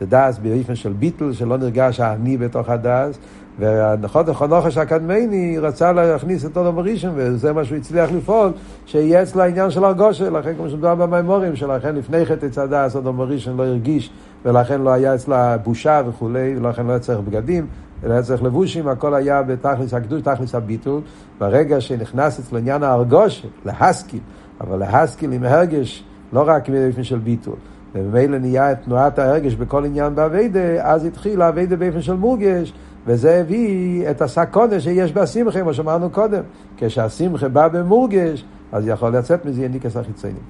זה 0.00 0.06
דעס 0.08 0.38
באופן 0.38 0.74
של 0.74 0.92
ביטל, 0.92 1.32
שלא 1.32 1.56
נרגש 1.56 2.00
האני 2.00 2.36
בתוך 2.36 2.68
הדעס. 2.68 3.18
והנוחש 3.58 4.78
הקדמני 4.78 5.58
רצה 5.58 5.92
להכניס 5.92 6.44
את 6.44 6.56
אודום 6.56 6.78
הראשון, 6.78 7.12
וזה 7.14 7.52
מה 7.52 7.64
שהוא 7.64 7.78
הצליח 7.78 8.10
לפעול, 8.12 8.52
שיהיה 8.86 9.22
אצלו 9.22 9.42
העניין 9.42 9.70
של 9.70 9.84
הרגושה, 9.84 10.30
לכן 10.30 10.54
כמו 10.56 10.68
שמדובר 10.68 10.94
במימורים, 10.94 11.56
שלכן 11.56 11.96
לפני 11.96 12.26
חטא 12.26 12.48
צדה, 12.48 12.86
אודום 12.94 13.20
הראשון 13.20 13.56
לא 13.56 13.66
הרגיש, 13.66 14.10
ולכן 14.44 14.80
לא 14.80 14.90
היה 14.90 15.14
אצלה 15.14 15.56
בושה 15.56 16.02
וכולי, 16.08 16.54
ולכן 16.58 16.86
לא 16.86 16.90
היה 16.90 16.98
צריך 16.98 17.18
בגדים, 17.18 17.66
אלא 18.04 18.22
צריך 18.22 18.42
לבושים, 18.42 18.88
הכל 18.88 19.14
היה 19.14 19.42
בתכלס 19.42 19.94
הקדוש, 19.94 20.22
תכלס 20.22 20.54
הביטול. 20.54 21.00
ברגע 21.38 21.80
שנכנס 21.80 22.38
אצלו 22.38 22.58
עניין 22.58 22.82
ההרגושה, 22.82 23.48
להסקיל, 23.64 24.20
אבל 24.60 24.78
להסקיל 24.78 25.32
עם 25.32 25.44
הרגש, 25.44 26.04
לא 26.32 26.44
רק 26.46 26.68
באופן 26.68 27.04
של 27.04 27.18
ביטול. 27.18 27.56
וממילא 27.94 28.38
נהיה 28.38 28.72
את 28.72 28.78
תנועת 28.84 29.18
ההרגש 29.18 29.54
בכל 29.54 29.84
עניין 29.84 30.14
באביידה, 30.14 30.60
אז 30.80 31.04
התחיל 31.04 31.42
האביידה 31.42 31.76
באופן 31.76 32.02
של 32.02 32.14
מורגש, 32.14 32.72
וזה 33.06 33.40
הביא 33.40 34.10
את 34.10 34.22
הסקונה 34.22 34.80
שיש 34.80 35.12
בשמחה, 35.12 35.60
כמו 35.60 35.74
שאמרנו 35.74 36.10
קודם. 36.10 36.42
כשהשמחה 36.76 37.48
בא 37.48 37.68
במורגש, 37.68 38.44
אז 38.72 38.88
יכול 38.88 39.16
לצאת 39.16 39.46
מזה 39.46 39.64
יניקס 39.64 39.96
החיציינים. 39.96 40.42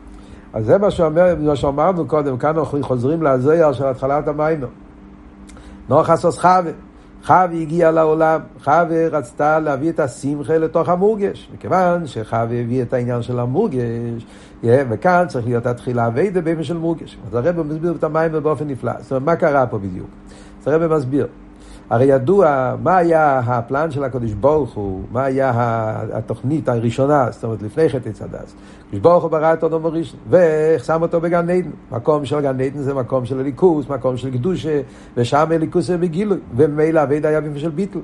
אז 0.53 0.67
זה 0.67 0.79
מה, 0.79 0.91
שאומר, 0.91 1.35
מה 1.41 1.57
שאמרנו 1.57 2.07
קודם, 2.07 2.37
כאן 2.37 2.59
אנחנו 2.59 2.83
חוזרים 2.83 3.23
לזויר 3.23 3.73
של 3.73 3.87
התחלת 3.87 4.29
המיינו. 4.29 4.67
נוחס 5.89 6.25
חווה. 6.25 6.88
חווה 7.25 7.61
הגיע 7.61 7.91
לעולם, 7.91 8.41
חווה 8.65 9.09
רצתה 9.09 9.59
להביא 9.59 9.91
את 9.91 10.01
השמחה 10.01 10.59
לתוך 10.59 10.89
המורגש, 10.89 11.49
מכיוון 11.55 12.07
שחווה 12.07 12.61
הביא 12.61 12.83
את 12.83 12.93
העניין 12.93 13.23
של 13.23 13.39
המורגש, 13.39 14.27
וכאן 14.63 15.25
צריך 15.29 15.47
להיות 15.47 15.67
התחילה 15.67 16.07
אביידה 16.07 16.41
באופן 16.41 16.63
של 16.63 16.77
מורגש. 16.77 17.19
אז 17.27 17.35
הרב 17.35 17.63
מסביר 17.63 17.95
את 17.99 18.05
המים 18.05 18.33
באופן 18.33 18.69
נפלא. 18.69 18.93
זאת 18.99 19.13
אומרת, 19.13 19.23
מה 19.25 19.37
קרה 19.37 19.67
פה 19.67 19.79
בדיוק? 19.79 20.09
אז 20.63 20.69
הרב 20.69 20.97
מסביר. 20.97 21.27
הרי 21.91 22.05
ידוע 22.05 22.75
מה 22.83 22.97
היה 22.97 23.39
הפלן 23.39 23.91
של 23.91 24.05
הקדוש 24.05 24.33
ברוך 24.33 24.75
הוא, 24.75 25.03
מה 25.13 25.25
היה 25.25 25.53
התוכנית 26.13 26.69
הראשונה, 26.69 27.27
זאת 27.31 27.45
אומרת 27.45 27.63
לפני 27.63 27.89
חטא 27.89 28.11
צדס. 28.13 28.55
ברוך 28.93 29.23
הוא 29.23 29.31
ברא 29.31 29.53
את 29.53 29.65
אדום 29.65 29.87
הראשון, 29.87 30.21
ושם 30.31 31.03
אותו 31.03 31.21
בגן 31.21 31.51
עדן. 31.51 31.71
מקום 31.93 32.25
של 32.25 32.41
גן 32.41 32.61
עדן 32.61 32.83
זה 32.83 32.95
מקום 32.95 33.27
של 33.27 33.41
הליכוס, 33.41 33.89
מקום 33.89 34.17
של 34.17 34.31
קדושה, 34.31 34.81
ושם 35.17 35.47
הליכוס 35.51 35.87
זה 35.87 35.99
בגילוי, 35.99 36.39
וממילא 36.57 37.03
אביד 37.03 37.27
היה 37.27 37.41
באופן 37.41 37.59
של 37.59 37.71
ביטל. 37.71 37.99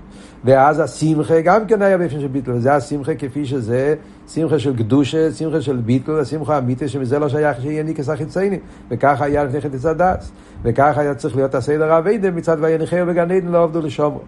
ואז 0.44 0.80
השמחה 0.80 1.40
גם 1.40 1.66
כן 1.66 1.82
היה 1.82 1.98
באופן 1.98 2.20
של 2.20 2.26
ביטל, 2.26 2.52
וזה 2.52 2.74
השמחה 2.74 3.14
כפי 3.14 3.46
שזה, 3.46 3.94
שמחה 4.28 4.58
של 4.58 4.76
קדושה, 4.76 5.32
שמחה 5.32 5.60
של 5.60 5.76
ביטל, 5.76 6.18
השמחה 6.18 6.54
האמיתית 6.54 6.88
שמזה 6.88 7.18
לא 7.18 7.28
שייך 7.28 7.60
שיהיה 7.60 7.82
ניקס 7.82 8.08
החיציינים, 8.08 8.60
וככה 8.90 9.24
היה 9.24 9.44
לפני 9.44 9.60
חטא 9.60 9.76
צדס. 9.78 10.32
וככה 10.62 11.00
היה 11.00 11.14
צריך 11.14 11.36
להיות 11.36 11.54
הסדר 11.54 11.92
האביידה 11.92 12.30
מצד 12.30 12.56
ויניחהו 12.60 13.06
בגן 13.06 13.30
עדן 13.30 13.46
לא 13.48 13.62
עבדו 13.62 13.80
לשומרו. 13.80 14.20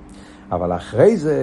אבל 0.52 0.76
אחרי 0.76 1.16
זה, 1.16 1.34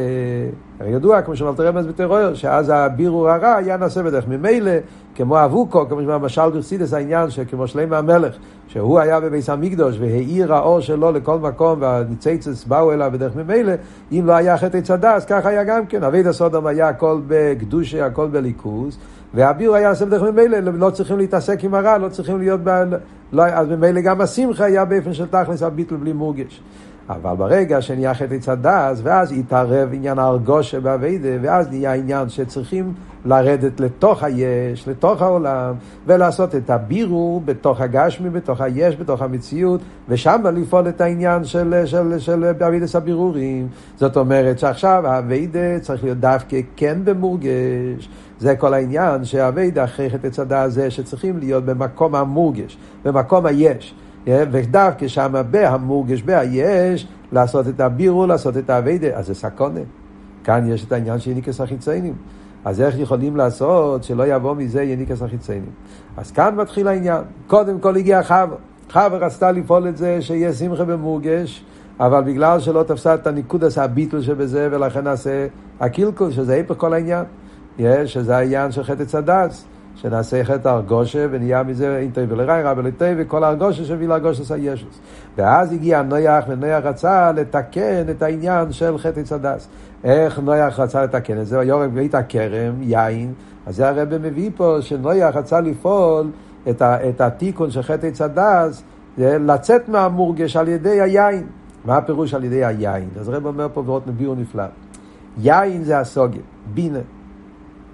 הרי 0.79 0.91
ידוע, 0.91 1.21
כמו 1.21 1.35
שאמרת 1.35 1.59
רמז 1.59 1.87
בטרור, 1.87 2.33
שאז 2.33 2.71
הבירור 2.75 3.29
הרע 3.29 3.55
היה 3.55 3.77
נעשה 3.77 4.03
בדרך 4.03 4.27
ממילא, 4.27 4.71
כמו 5.15 5.45
אבוקו, 5.45 5.89
כמו 5.89 6.01
שבמשל 6.01 6.49
ברסידס 6.49 6.93
העניין 6.93 7.29
שכמו 7.29 7.67
שלמה 7.67 7.97
המלך, 7.97 8.35
שהוא 8.67 8.99
היה 8.99 9.19
בביס 9.19 9.49
המקדוש 9.49 9.95
והאיר 9.99 10.53
האור 10.53 10.79
שלו 10.79 11.11
לכל 11.11 11.39
מקום 11.39 11.81
והניציצס 11.81 12.65
באו 12.65 12.93
אליו 12.93 13.09
בדרך 13.13 13.35
ממילא, 13.35 13.73
אם 14.11 14.23
לא 14.25 14.33
היה 14.33 14.57
חטא 14.57 14.81
צדס, 14.81 15.25
ככה 15.25 15.49
היה 15.49 15.63
גם 15.63 15.85
כן. 15.85 16.03
אבית 16.03 16.25
הסודום 16.25 16.67
היה 16.67 16.89
הכל 16.89 17.19
בקדושה, 17.27 18.05
הכל 18.05 18.27
בליכוז, 18.27 18.97
והבירור 19.33 19.75
היה 19.75 19.89
נעשה 19.89 20.05
בדרך 20.05 20.23
ממילא, 20.23 20.57
לא 20.59 20.89
צריכים 20.89 21.17
להתעסק 21.17 21.63
עם 21.63 21.73
הרע, 21.73 21.97
לא 21.97 22.09
צריכים 22.09 22.39
להיות, 22.39 22.59
ב... 22.63 22.83
לא, 23.33 23.43
אז 23.43 23.67
ממילא 23.67 24.01
גם 24.01 24.21
השמחה 24.21 24.65
היה 24.65 24.85
באופן 24.85 25.13
של 25.13 25.25
תכלס 25.25 25.63
הביטל 25.63 25.95
בלי 25.95 26.13
מורגש. 26.13 26.61
אבל 27.09 27.35
ברגע 27.35 27.81
שנהיה 27.81 28.13
חטא 28.13 28.37
צדס, 28.37 28.99
ואז 29.03 29.31
התערב 29.31 29.89
עניין 29.93 30.19
הרגושה 30.19 30.79
באביידה, 30.79 31.29
ואז 31.41 31.69
נהיה 31.69 31.93
עניין 31.93 32.29
שצריכים 32.29 32.93
לרדת 33.25 33.79
לתוך 33.79 34.23
היש, 34.23 34.87
לתוך 34.87 35.21
העולם, 35.21 35.73
ולעשות 36.05 36.55
את 36.55 36.69
הבירור 36.69 37.41
בתוך 37.45 37.81
הגשמי, 37.81 38.29
בתוך 38.29 38.61
היש, 38.61 38.95
בתוך 38.95 39.21
המציאות, 39.21 39.81
ושם 40.09 40.41
לפעול 40.55 40.87
את 40.87 41.01
העניין 41.01 41.43
של, 41.45 41.81
של, 41.85 42.19
של 42.19 42.45
אבידס 42.45 42.95
הבירורים. 42.95 43.67
זאת 43.97 44.17
אומרת 44.17 44.59
שעכשיו 44.59 45.07
האביידה 45.07 45.79
צריך 45.81 46.03
להיות 46.03 46.17
דווקא 46.17 46.57
כן 46.75 46.97
במורגש. 47.03 48.09
זה 48.39 48.55
כל 48.55 48.73
העניין 48.73 49.25
שהאביידה 49.25 49.83
אחרי 49.83 50.09
חטא 50.09 50.29
צדס 50.29 50.73
זה 50.73 50.91
שצריכים 50.91 51.37
להיות 51.37 51.65
במקום 51.65 52.15
המורגש, 52.15 52.77
במקום 53.05 53.45
היש. 53.45 53.95
ודווקא 54.27 55.07
שם 55.07 55.33
בהמורגש, 55.51 56.21
בהיש, 56.21 57.07
לעשות 57.31 57.67
את 57.67 57.79
הבירו, 57.79 58.27
לעשות 58.27 58.57
את 58.57 58.69
האביידה, 58.69 59.07
אז 59.13 59.27
זה 59.27 59.33
סקונה. 59.33 59.79
כאן 60.43 60.69
יש 60.69 60.85
את 60.85 60.91
העניין 60.91 61.19
של 61.19 61.31
יניקס 61.31 61.61
החיציינים. 61.61 62.13
אז 62.65 62.81
איך 62.81 62.99
יכולים 62.99 63.37
לעשות 63.37 64.03
שלא 64.03 64.27
יבוא 64.27 64.55
מזה 64.55 64.83
יניקס 64.83 65.21
החיציינים? 65.21 65.69
אז 66.17 66.31
כאן 66.31 66.55
מתחיל 66.55 66.87
העניין. 66.87 67.21
קודם 67.47 67.79
כל 67.79 67.95
הגיע 67.95 68.23
חווה. 68.23 68.57
חווה 68.91 69.17
רצתה 69.17 69.51
לפעול 69.51 69.87
את 69.87 69.97
זה 69.97 70.21
שיהיה 70.21 70.53
שמחה 70.53 70.83
במורגש, 70.83 71.65
אבל 71.99 72.23
בגלל 72.23 72.59
שלא 72.59 72.83
תפסה 72.83 73.13
את 73.13 73.27
הניקוד 73.27 73.63
עשה 73.63 73.83
הביטול 73.83 74.21
שבזה, 74.21 74.69
ולכן 74.71 75.03
נעשה 75.03 75.47
הקילקול, 75.79 76.31
שזה 76.31 76.53
היפך 76.53 76.75
כל 76.77 76.93
העניין. 76.93 77.25
יש, 77.79 78.13
שזה 78.13 78.37
העניין 78.37 78.71
של 78.71 78.83
חטא 78.83 79.05
צדס. 79.05 79.65
שנעשה 79.95 80.43
חטא 80.43 80.69
הרגושה 80.69 81.25
ונהיה 81.31 81.63
מזה 81.63 81.97
אינטי 81.97 82.21
ולראי 82.29 82.63
רבי 82.63 82.81
לטי 82.81 83.05
וכל 83.17 83.43
הרגושה 83.43 83.83
שהביא 83.83 84.07
להרגושה 84.07 84.57
ישוס. 84.57 84.99
ואז 85.37 85.73
הגיע 85.73 86.01
נויח 86.01 86.45
ונויח 86.47 86.85
רצה 86.85 87.31
לתקן 87.31 88.03
את 88.09 88.21
העניין 88.21 88.71
של 88.71 88.97
חטא 88.97 89.23
צדס. 89.23 89.67
איך 90.03 90.39
נויח 90.39 90.79
רצה 90.79 91.03
לתקן 91.03 91.41
את 91.41 91.47
זה? 91.47 91.59
היורק 91.59 91.89
בית 91.89 92.15
הכרם, 92.15 92.81
יין. 92.81 93.33
אז 93.65 93.75
זה 93.75 93.89
הרב 93.89 94.17
מביא 94.17 94.49
פה 94.55 94.77
שנויח 94.81 95.35
רצה 95.35 95.61
לפעול 95.61 96.31
את, 96.69 96.81
ה, 96.81 97.09
את 97.09 97.21
התיקון 97.21 97.71
של 97.71 97.81
חטא 97.81 98.09
צדס, 98.11 98.83
לצאת 99.17 99.89
מהמורגש 99.89 100.55
על 100.55 100.67
ידי 100.67 101.01
היין. 101.01 101.47
מה 101.85 101.97
הפירוש 101.97 102.33
על 102.33 102.43
ידי 102.43 102.65
היין? 102.65 103.09
אז 103.19 103.29
הרב 103.29 103.45
אומר 103.45 103.67
פה 103.73 103.83
ועוד 103.85 104.03
נביאו 104.07 104.35
נפלא. 104.35 104.63
יין 105.37 105.83
זה 105.83 105.99
הסוגיה, 105.99 106.41
בינה. 106.73 106.99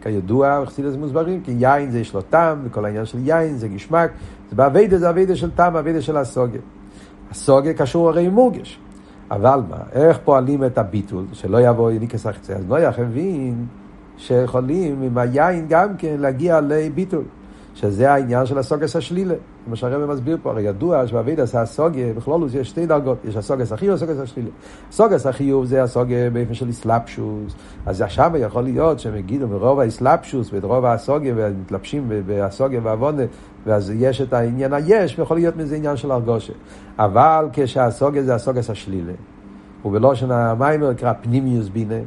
כידוע, 0.02 0.62
בחסידס 0.62 0.96
מוסברים, 0.96 1.42
כי 1.42 1.52
יין 1.60 1.92
זה 1.92 2.00
יש 2.00 2.14
לו 2.14 2.22
טעם, 2.22 2.60
וכל 2.64 2.86
העניין 2.86 3.06
של 3.06 3.18
יין 3.28 3.58
זה 3.58 3.68
גשמק, 3.68 4.12
זה 4.50 4.56
באביידה 4.56 4.98
זה 4.98 5.10
אביידה 5.10 5.36
של 5.36 5.52
טעם, 5.52 5.76
אביידה 5.76 6.02
של 6.02 6.18
הסוגיה. 6.18 6.62
הסוגיה 7.32 7.74
קשור 7.74 8.10
הרי 8.10 8.26
עם 8.26 8.34
מורגש. 8.34 8.80
אבל 9.32 9.60
מה, 9.70 9.78
איך 9.92 10.20
פועלים 10.24 10.64
את 10.64 10.78
הביטול, 10.78 11.26
שלא 11.34 11.62
יבוא 11.62 11.92
יניקס 11.92 12.26
החצי, 12.26 12.54
אז 12.54 12.66
נויח 12.68 13.00
הבין 13.00 13.66
שיכולים 14.18 15.02
עם 15.02 15.18
היין 15.18 15.66
גם 15.70 15.98
כן 15.98 16.16
להגיע 16.20 16.62
לביטול. 16.62 17.24
שזה 17.76 18.12
העניין 18.12 18.46
של 18.46 18.58
הסוגס 18.58 18.96
השלילה. 18.96 19.36
כמו 19.70 19.76
שהרבא 19.76 20.14
מסביר 20.14 20.38
פה, 20.44 20.52
הרי 20.52 20.62
ידוע 20.62 21.08
שבאבידס 21.08 21.56
הסוגיה, 21.56 22.14
בכלול 22.14 22.48
יש 22.54 22.70
שתי 22.70 22.86
דרגות, 22.86 23.18
יש 23.26 23.36
הסוגס 23.36 23.72
החיוב 23.72 23.92
והסוגס 23.92 24.20
השלילה. 24.20 24.50
הסוגס 24.90 25.26
החיוב 25.26 25.66
זה 25.66 25.84
הסוגיה 25.84 26.30
באופן 26.30 26.54
של 26.54 26.68
איסלאפשוס, 26.68 27.56
אז 27.86 28.02
עכשיו 28.02 28.32
יכול 28.38 28.64
להיות 28.64 29.00
שהם 29.00 29.16
יגידו 29.16 29.48
מרוב 29.48 29.80
האיסלאפשוס 29.80 30.50
ורוב 30.54 30.86
הסוגיה 30.86 31.34
ומתלבשים 31.38 32.12
בהסוגיה 32.26 32.80
והעוונה, 32.84 33.24
ואז 33.66 33.92
יש 33.96 34.22
את 34.22 34.34
העניין 34.34 34.74
היש, 34.74 35.20
ויכול 35.20 35.38
להיות 35.38 35.56
מזה 35.56 35.76
עניין 35.76 35.98
של 35.98 36.12
הרגושה. 36.12 36.54
אבל 37.00 37.46
כשהסוגיה 37.54 38.24
זה 38.24 38.36
הסוגס 38.36 38.70
השלילה, 38.70 39.14
ובלושן 39.86 40.32
המיימר 40.32 40.92
נקרא 40.92 41.14
פנימיוס 41.22 41.70
בינה, 41.70 42.00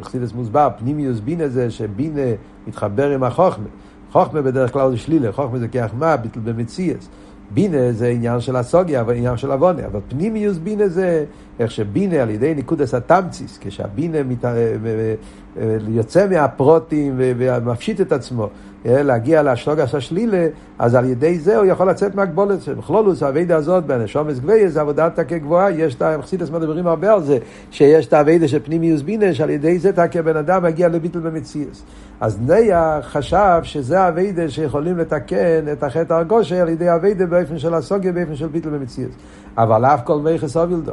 בחסידס 0.00 0.32
מוסבר, 0.32 0.68
פנימיוס 0.78 1.20
בינה 1.20 1.48
זה 1.48 1.70
שבינה 1.70 2.30
מתחבר 2.66 3.10
עם 3.10 3.22
החוכמה. 3.24 3.66
חוכמה 4.12 4.42
בדרך 4.42 4.72
כלל 4.72 4.90
זה 4.90 4.96
שלילה, 4.96 5.32
חוכמה 5.32 5.58
זה 5.58 5.68
כהחמה, 5.68 6.16
ביטל 6.16 6.40
במציאס. 6.40 7.08
בינה 7.54 7.92
זה 7.92 8.08
עניין 8.08 8.40
של 8.40 8.56
הסוגיה, 8.56 9.00
אבל 9.00 9.14
עניין 9.14 9.36
של 9.36 9.50
עוונה. 9.50 9.86
אבל 9.86 10.00
פנימיוס 10.08 10.58
בינה 10.58 10.88
זה 10.88 11.24
איך 11.60 11.70
שבינה 11.70 12.22
על 12.22 12.30
ידי 12.30 12.54
ניקודס 12.54 12.94
התמציס, 12.94 13.58
כשהבינה 13.60 14.22
מת... 14.22 14.44
אה, 14.44 14.50
אה, 14.50 15.14
אה, 15.60 15.76
יוצא 15.88 16.26
מהפרוטים 16.30 17.14
ומפשיט 17.16 18.00
את 18.00 18.12
עצמו, 18.12 18.48
להגיע 18.84 19.42
לאשלוגס 19.42 19.94
השלילה, 19.94 20.46
אז 20.78 20.94
על 20.94 21.04
ידי 21.04 21.38
זה 21.38 21.56
הוא 21.56 21.66
יכול 21.66 21.90
לצאת 21.90 22.14
מהגבולת. 22.14 22.68
בכלולוס, 22.68 23.22
האבידה 23.22 23.56
הזאת 23.56 23.84
בנשומס 23.84 24.40
זה 24.66 24.80
עבודת 24.80 25.20
תקה 25.20 25.38
גבוהה, 25.38 25.70
יש 25.70 25.94
את 25.94 26.02
המחסידס 26.02 26.50
מדברים 26.50 26.86
הרבה 26.86 27.12
על 27.12 27.22
זה, 27.22 27.38
שיש 27.70 28.06
את 28.06 28.12
האבידה 28.12 28.48
של 28.48 28.58
פנימיוס 28.64 29.02
בינה, 29.02 29.34
שעל 29.34 29.50
ידי 29.50 29.78
זה 29.78 29.92
תקה 29.92 30.22
בן 30.22 30.36
אדם 30.36 30.62
מגיע 30.62 30.88
לביטל 30.88 31.18
במציאס. 31.18 31.82
אז 32.20 32.38
ניה 32.46 32.98
חשב 33.02 33.60
שזה 33.62 34.00
האבידה 34.00 34.48
שיכולים 34.48 34.98
לתקן 34.98 35.72
את 35.72 35.82
החטא 35.82 36.14
הרגושה 36.14 36.62
על 36.62 36.68
ידי 36.68 36.88
האבידה 36.88 37.26
באופן 37.26 37.58
של 37.58 37.74
הסוגיה, 37.74 38.12
באופן 38.12 38.36
של 38.36 38.46
ביטל 38.46 38.70
במציאס. 38.70 39.12
אבל 39.58 39.84
אף 39.84 40.00
כל 40.04 40.18
מי 40.18 40.38
חסוב 40.38 40.72
ילדו. 40.72 40.92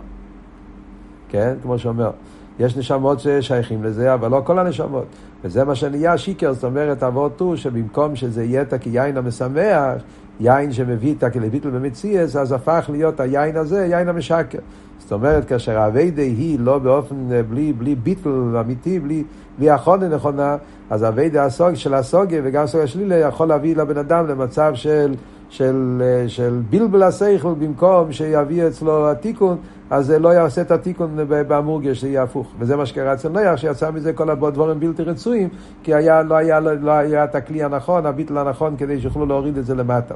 כן? 1.29 1.53
כמו 1.61 1.79
שאומר. 1.79 2.11
יש 2.59 2.77
נשמות 2.77 3.19
ששייכים 3.19 3.83
לזה, 3.83 4.13
אבל 4.13 4.31
לא 4.31 4.41
כל 4.45 4.59
הנשמות. 4.59 5.05
וזה 5.43 5.63
מה 5.63 5.75
שנהיה 5.75 6.17
שיקר, 6.17 6.53
זאת 6.53 6.63
אומרת, 6.63 7.03
אבות 7.03 7.39
הוא 7.39 7.55
שבמקום 7.55 8.15
שזה 8.15 8.43
יהיה 8.43 8.61
את 8.61 8.73
כיין 8.81 9.17
המשמח, 9.17 10.01
יין 10.39 10.73
שמביא 10.73 11.15
את 11.15 11.23
הכלביטל 11.23 11.69
במציאס, 11.69 12.35
אז 12.35 12.51
הפך 12.51 12.89
להיות 12.91 13.19
היין 13.19 13.57
הזה 13.57 13.85
יין 13.85 14.09
המשקר. 14.09 14.59
זאת 14.99 15.11
אומרת, 15.11 15.45
כאשר 15.45 15.79
האביידה 15.79 16.21
היא 16.21 16.59
לא 16.59 16.79
באופן, 16.79 17.15
בלי, 17.49 17.73
בלי 17.73 17.95
ביטל 17.95 18.57
אמיתי, 18.59 18.99
בלי, 18.99 19.23
בלי 19.57 19.69
החונה 19.69 20.07
נכונה, 20.07 20.57
אז 20.89 21.03
האביידה 21.03 21.45
הסוג, 21.45 21.73
של 21.73 21.93
הסוגיה 21.93 22.41
וגם 22.43 22.67
סוג 22.67 22.81
השלילה 22.81 23.15
יכול 23.15 23.47
להביא 23.47 23.75
לבן 23.75 23.97
אדם 23.97 24.27
למצב 24.27 24.71
של, 24.75 25.15
של, 25.49 26.01
של 26.27 26.59
בלבל 26.69 27.03
השכל 27.03 27.53
במקום 27.59 28.11
שיביא 28.11 28.67
אצלו 28.67 29.11
התיקון. 29.11 29.57
אז 29.89 30.05
זה 30.05 30.19
לא 30.19 30.29
יעשה 30.29 30.61
את 30.61 30.71
התיקון 30.71 31.17
בהמורגש, 31.47 32.01
זה 32.01 32.07
יהיה 32.07 32.23
הפוך. 32.23 32.47
וזה 32.59 32.75
מה 32.75 32.85
שקרה 32.85 33.13
אצל 33.13 33.29
נויח, 33.29 33.55
שיצא 33.55 33.91
מזה 33.91 34.13
כל 34.13 34.29
הדברים 34.29 34.79
בלתי 34.79 35.03
רצויים, 35.03 35.49
כי 35.83 35.93
היה, 35.93 36.23
לא, 36.23 36.35
היה, 36.35 36.59
לא 36.59 36.91
היה 36.91 37.23
את 37.23 37.35
הכלי 37.35 37.63
הנכון, 37.63 38.05
הביטל 38.05 38.37
הנכון, 38.37 38.75
כדי 38.77 39.01
שיוכלו 39.01 39.25
להוריד 39.25 39.57
את 39.57 39.65
זה 39.65 39.75
למטה. 39.75 40.15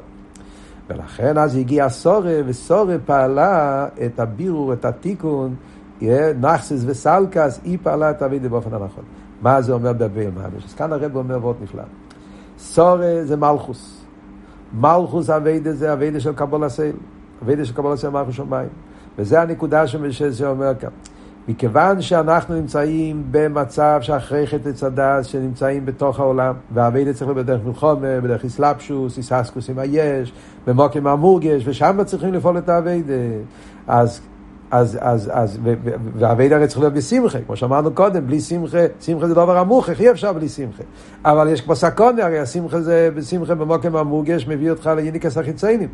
ולכן 0.90 1.38
אז 1.38 1.56
הגיע 1.56 1.88
סורה, 1.88 2.40
וסורה 2.46 2.96
פעלה 3.06 3.86
את 4.06 4.20
הבירור, 4.20 4.72
את 4.72 4.84
התיקון, 4.84 5.54
נחסס 6.40 6.82
וסלקס, 6.86 7.60
היא 7.64 7.78
פעלה 7.82 8.10
את 8.10 8.22
אבידה 8.22 8.48
באופן 8.48 8.74
הנכון. 8.74 9.04
מה 9.42 9.62
זה 9.62 9.72
אומר 9.72 9.92
בביל 9.92 10.30
ממש? 10.30 10.64
אז 10.64 10.74
כאן 10.74 10.92
הרב 10.92 11.16
אומר 11.16 11.38
מאוד 11.38 11.56
נפלא. 11.62 11.82
סורה 12.58 13.20
זה 13.22 13.36
מלכוס. 13.36 14.04
מלכוס 14.80 15.30
אבידה 15.30 15.72
זה 15.72 15.92
אבידה 15.92 16.20
של 16.20 16.32
קבול 16.32 16.64
הסייל. 16.64 16.96
אבידה 17.42 17.64
של 17.64 17.74
קבול 17.74 17.92
הסייל 17.92 18.12
מלכוס 18.12 18.34
שמיים. 18.34 18.68
וזה 19.18 19.42
הנקודה 19.42 19.84
שאומר 20.32 20.72
כאן. 20.80 20.88
מכיוון 21.48 22.02
שאנחנו 22.02 22.54
נמצאים 22.54 23.22
במצב 23.30 23.98
שאחרי 24.02 24.46
חטא 24.46 24.72
צדס, 24.72 25.26
שנמצאים 25.26 25.86
בתוך 25.86 26.20
העולם, 26.20 26.54
והאביידה 26.74 27.12
צריך 27.12 27.30
להיות 27.30 27.46
בדרך 27.46 27.60
מלחומה, 27.64 28.20
בדרך 28.20 28.44
איסלפשוס, 28.44 29.18
איססקוס 29.18 29.70
עם 29.70 29.78
היש, 29.78 30.32
במוקים 30.66 31.06
המורגש, 31.06 31.62
ושם 31.66 31.98
צריכים 32.04 32.34
לפעול 32.34 32.58
את 32.58 32.68
האביידה. 32.68 33.12
אז 33.86 34.20
אז, 34.72 34.98
אז, 35.00 35.30
אז, 35.34 35.58
והאביידה 36.14 36.56
הרי 36.56 36.66
צריך 36.66 36.80
להיות 36.80 36.92
בשמחה, 36.92 37.38
כמו 37.46 37.56
שאמרנו 37.56 37.90
קודם, 37.90 38.26
בלי 38.26 38.40
שמחה, 38.40 38.78
שמחה 39.00 39.28
זה 39.28 39.34
דבר 39.34 39.64
איך 39.88 40.00
אי 40.00 40.10
אפשר 40.10 40.32
בלי 40.32 40.48
שמחה. 40.48 40.82
אבל 41.24 41.48
יש 41.48 41.60
כמו 41.60 41.76
סקונה, 41.76 42.24
הרי 42.24 42.38
השמחה 42.38 42.80
זה, 42.80 43.10
בשמחה 43.14 43.54
במוקם 43.54 43.96
המורגש 43.96 44.46
מביא 44.48 44.70
אותך 44.70 44.90
ליניקס 44.96 45.38
החיציינים. 45.38 45.88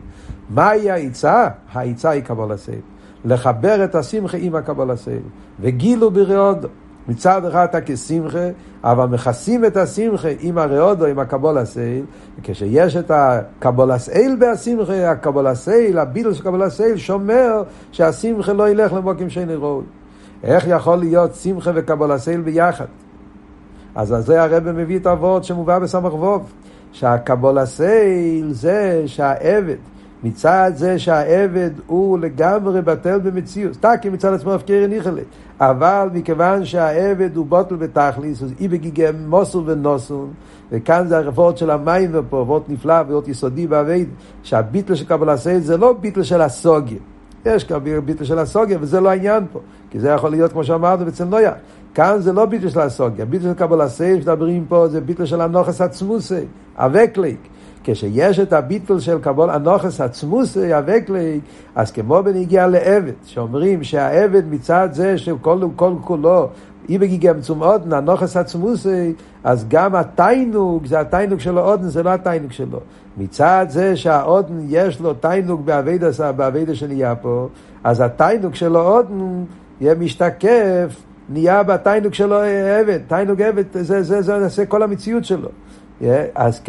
מהי 0.50 0.90
העיצה? 0.90 1.48
העיצה 1.72 2.10
היא 2.10 2.22
קבולס 2.22 2.52
עייל. 2.52 2.80
לחבר 3.28 3.84
את 3.84 3.94
השמחה 3.94 4.36
עם 4.40 4.54
הקבולס 4.54 4.90
עייל. 4.90 5.22
וגילו 5.60 6.10
ברעודו. 6.10 6.68
מצד 7.08 7.44
אחד 7.44 7.64
אתה 7.64 7.78
כשמחה, 7.86 8.48
אבל 8.84 9.06
מכסים 9.06 9.64
את 9.64 9.76
השמחה 9.76 10.28
עם 10.40 10.58
הרעודו, 10.58 11.06
עם 11.06 11.18
הקבולס 11.18 11.58
עייל, 11.58 12.04
וכשיש 12.38 12.96
את 12.96 13.10
הקבול 13.10 13.90
הסייל 13.90 14.36
בהשמחה, 14.38 15.10
הקבול 15.10 15.46
הסייל, 15.46 15.98
הביטל 15.98 16.34
של 16.34 16.42
קבול 16.42 16.62
הסייל, 16.62 16.96
שומר 16.96 17.62
שהשמחה 17.92 18.52
לא 18.52 18.68
ילך 18.68 18.92
למוקים 18.92 19.30
שאין 19.30 19.50
ראוי. 19.50 19.84
איך 20.42 20.64
יכול 20.68 20.96
להיות 20.96 21.34
שמחה 21.34 21.70
וקבול 21.74 22.12
הסייל 22.12 22.40
ביחד? 22.40 22.84
אז 23.94 24.12
על 24.12 24.20
זה 24.20 24.42
הרב 24.42 24.70
מביא 24.70 24.98
את 24.98 25.06
הוורד 25.06 25.44
שמובא 25.44 25.78
בסמך 25.78 26.14
ווב, 26.14 26.52
שהקבול 26.92 27.58
הסייל 27.58 28.52
זה 28.52 29.02
שהעבד 29.06 29.76
מצד 30.24 30.72
זה 30.74 30.98
שהעבד 30.98 31.70
הוא 31.86 32.18
לגמרי 32.18 32.82
בטל 32.82 33.18
במציאות. 33.18 33.76
תקי 33.80 34.08
מצד 34.08 34.32
עצמו 34.34 34.52
הפקר 34.52 34.86
ניחלה. 34.88 35.22
אבל 35.60 36.08
מכיוון 36.12 36.64
שהעבד 36.64 37.36
הוא 37.36 37.46
בוטל 37.46 37.76
בתכליס, 37.76 38.42
אז 38.42 38.52
אי 38.60 38.68
בגיגי 38.68 39.06
מוסול 39.28 39.64
ונוסון, 39.66 40.30
וכאן 40.72 41.08
זה 41.08 41.18
הרפורט 41.18 41.56
של 41.56 41.70
המים 41.70 42.10
ופה, 42.12 42.36
וורט 42.36 42.62
נפלא 42.68 43.02
וורט 43.08 43.28
יסודי 43.28 43.66
בעבד, 43.66 44.04
שהביטל 44.42 44.94
של 44.94 45.04
קבל 45.04 45.28
הסייד 45.28 45.62
זה 45.62 45.76
לא 45.76 45.92
ביטל 45.92 46.22
של 46.22 46.40
הסוגיה. 46.40 46.98
יש 47.44 47.64
כבר 47.64 47.78
ביטל 48.04 48.24
של 48.24 48.38
הסוגיה, 48.38 48.78
וזה 48.80 49.00
לא 49.00 49.08
העניין 49.08 49.44
פה. 49.52 49.60
כי 49.90 50.00
זה 50.00 50.08
יכול 50.08 50.30
להיות, 50.30 50.52
כמו 50.52 50.64
שאמרנו, 50.64 51.08
אצל 51.08 51.24
נויה. 51.24 51.52
כאן 51.94 52.16
זה 52.18 52.32
לא 52.32 52.46
ביטל 52.46 52.68
של 52.68 52.80
הסוגיה. 52.80 53.24
ביטל 53.24 53.44
של 53.44 53.54
קבל 53.54 53.80
הסייד, 53.80 54.22
שמדברים 54.22 54.64
פה, 54.68 54.88
זה 54.88 55.00
ביטל 55.00 55.24
של 55.24 55.40
הנוחס 55.40 55.80
עצמוסי, 55.80 56.44
אבקליק. 56.76 57.48
כשיש 57.92 58.40
את 58.40 58.52
הביטול 58.52 59.00
של 59.00 59.18
קבול 59.18 59.50
הנוכס 59.50 60.00
עצמוס 60.00 60.56
יאבק 60.56 61.10
לי, 61.10 61.40
אז 61.74 61.90
כמו 61.90 62.22
בנגיע 62.22 62.66
לעבד, 62.66 63.12
שאומרים 63.24 63.84
שהעבד 63.84 64.42
מצד 64.50 64.88
זה 64.92 65.18
שכל 65.18 65.60
כל 65.76 65.92
כולו 66.04 66.48
אי 66.88 66.98
בגיגם 66.98 67.40
צום 67.40 67.62
אודן, 67.62 67.92
הנוכס 67.92 68.36
עצמוס, 68.36 68.86
אז 69.44 69.64
גם 69.68 69.94
התיינוג, 69.94 70.86
זה 70.86 71.00
התיינוג 71.00 71.40
של 71.40 71.58
האודן, 71.58 71.88
זה 71.88 72.02
לא 72.02 72.10
התיינוג 72.10 72.52
שלו. 72.52 72.80
מצד 73.16 73.66
זה 73.68 73.96
שהאודן 73.96 74.54
יש 74.68 75.00
לו 75.00 75.14
תיינוג 75.14 75.66
באביידה, 75.66 76.32
באביידה 76.32 76.74
שנהיה 76.74 77.14
פה, 77.14 77.48
אז 77.84 78.00
התיינוג 78.00 78.54
של 78.54 78.76
האודן 78.76 79.44
יהיה 79.80 79.94
משתקף, 79.94 81.02
נהיה 81.28 81.62
בתיינוג 81.62 82.14
שלו 82.14 82.36
עבד. 82.80 82.98
תיינוג 83.08 83.42
עבד, 83.42 83.64
זה, 83.72 83.82
זה, 83.82 84.02
זה, 84.02 84.22
זה, 84.22 84.48
זה 84.48 84.66
כל 84.66 84.82
המציאות 84.82 85.24
שלו. 85.24 85.48
אז 86.34 86.60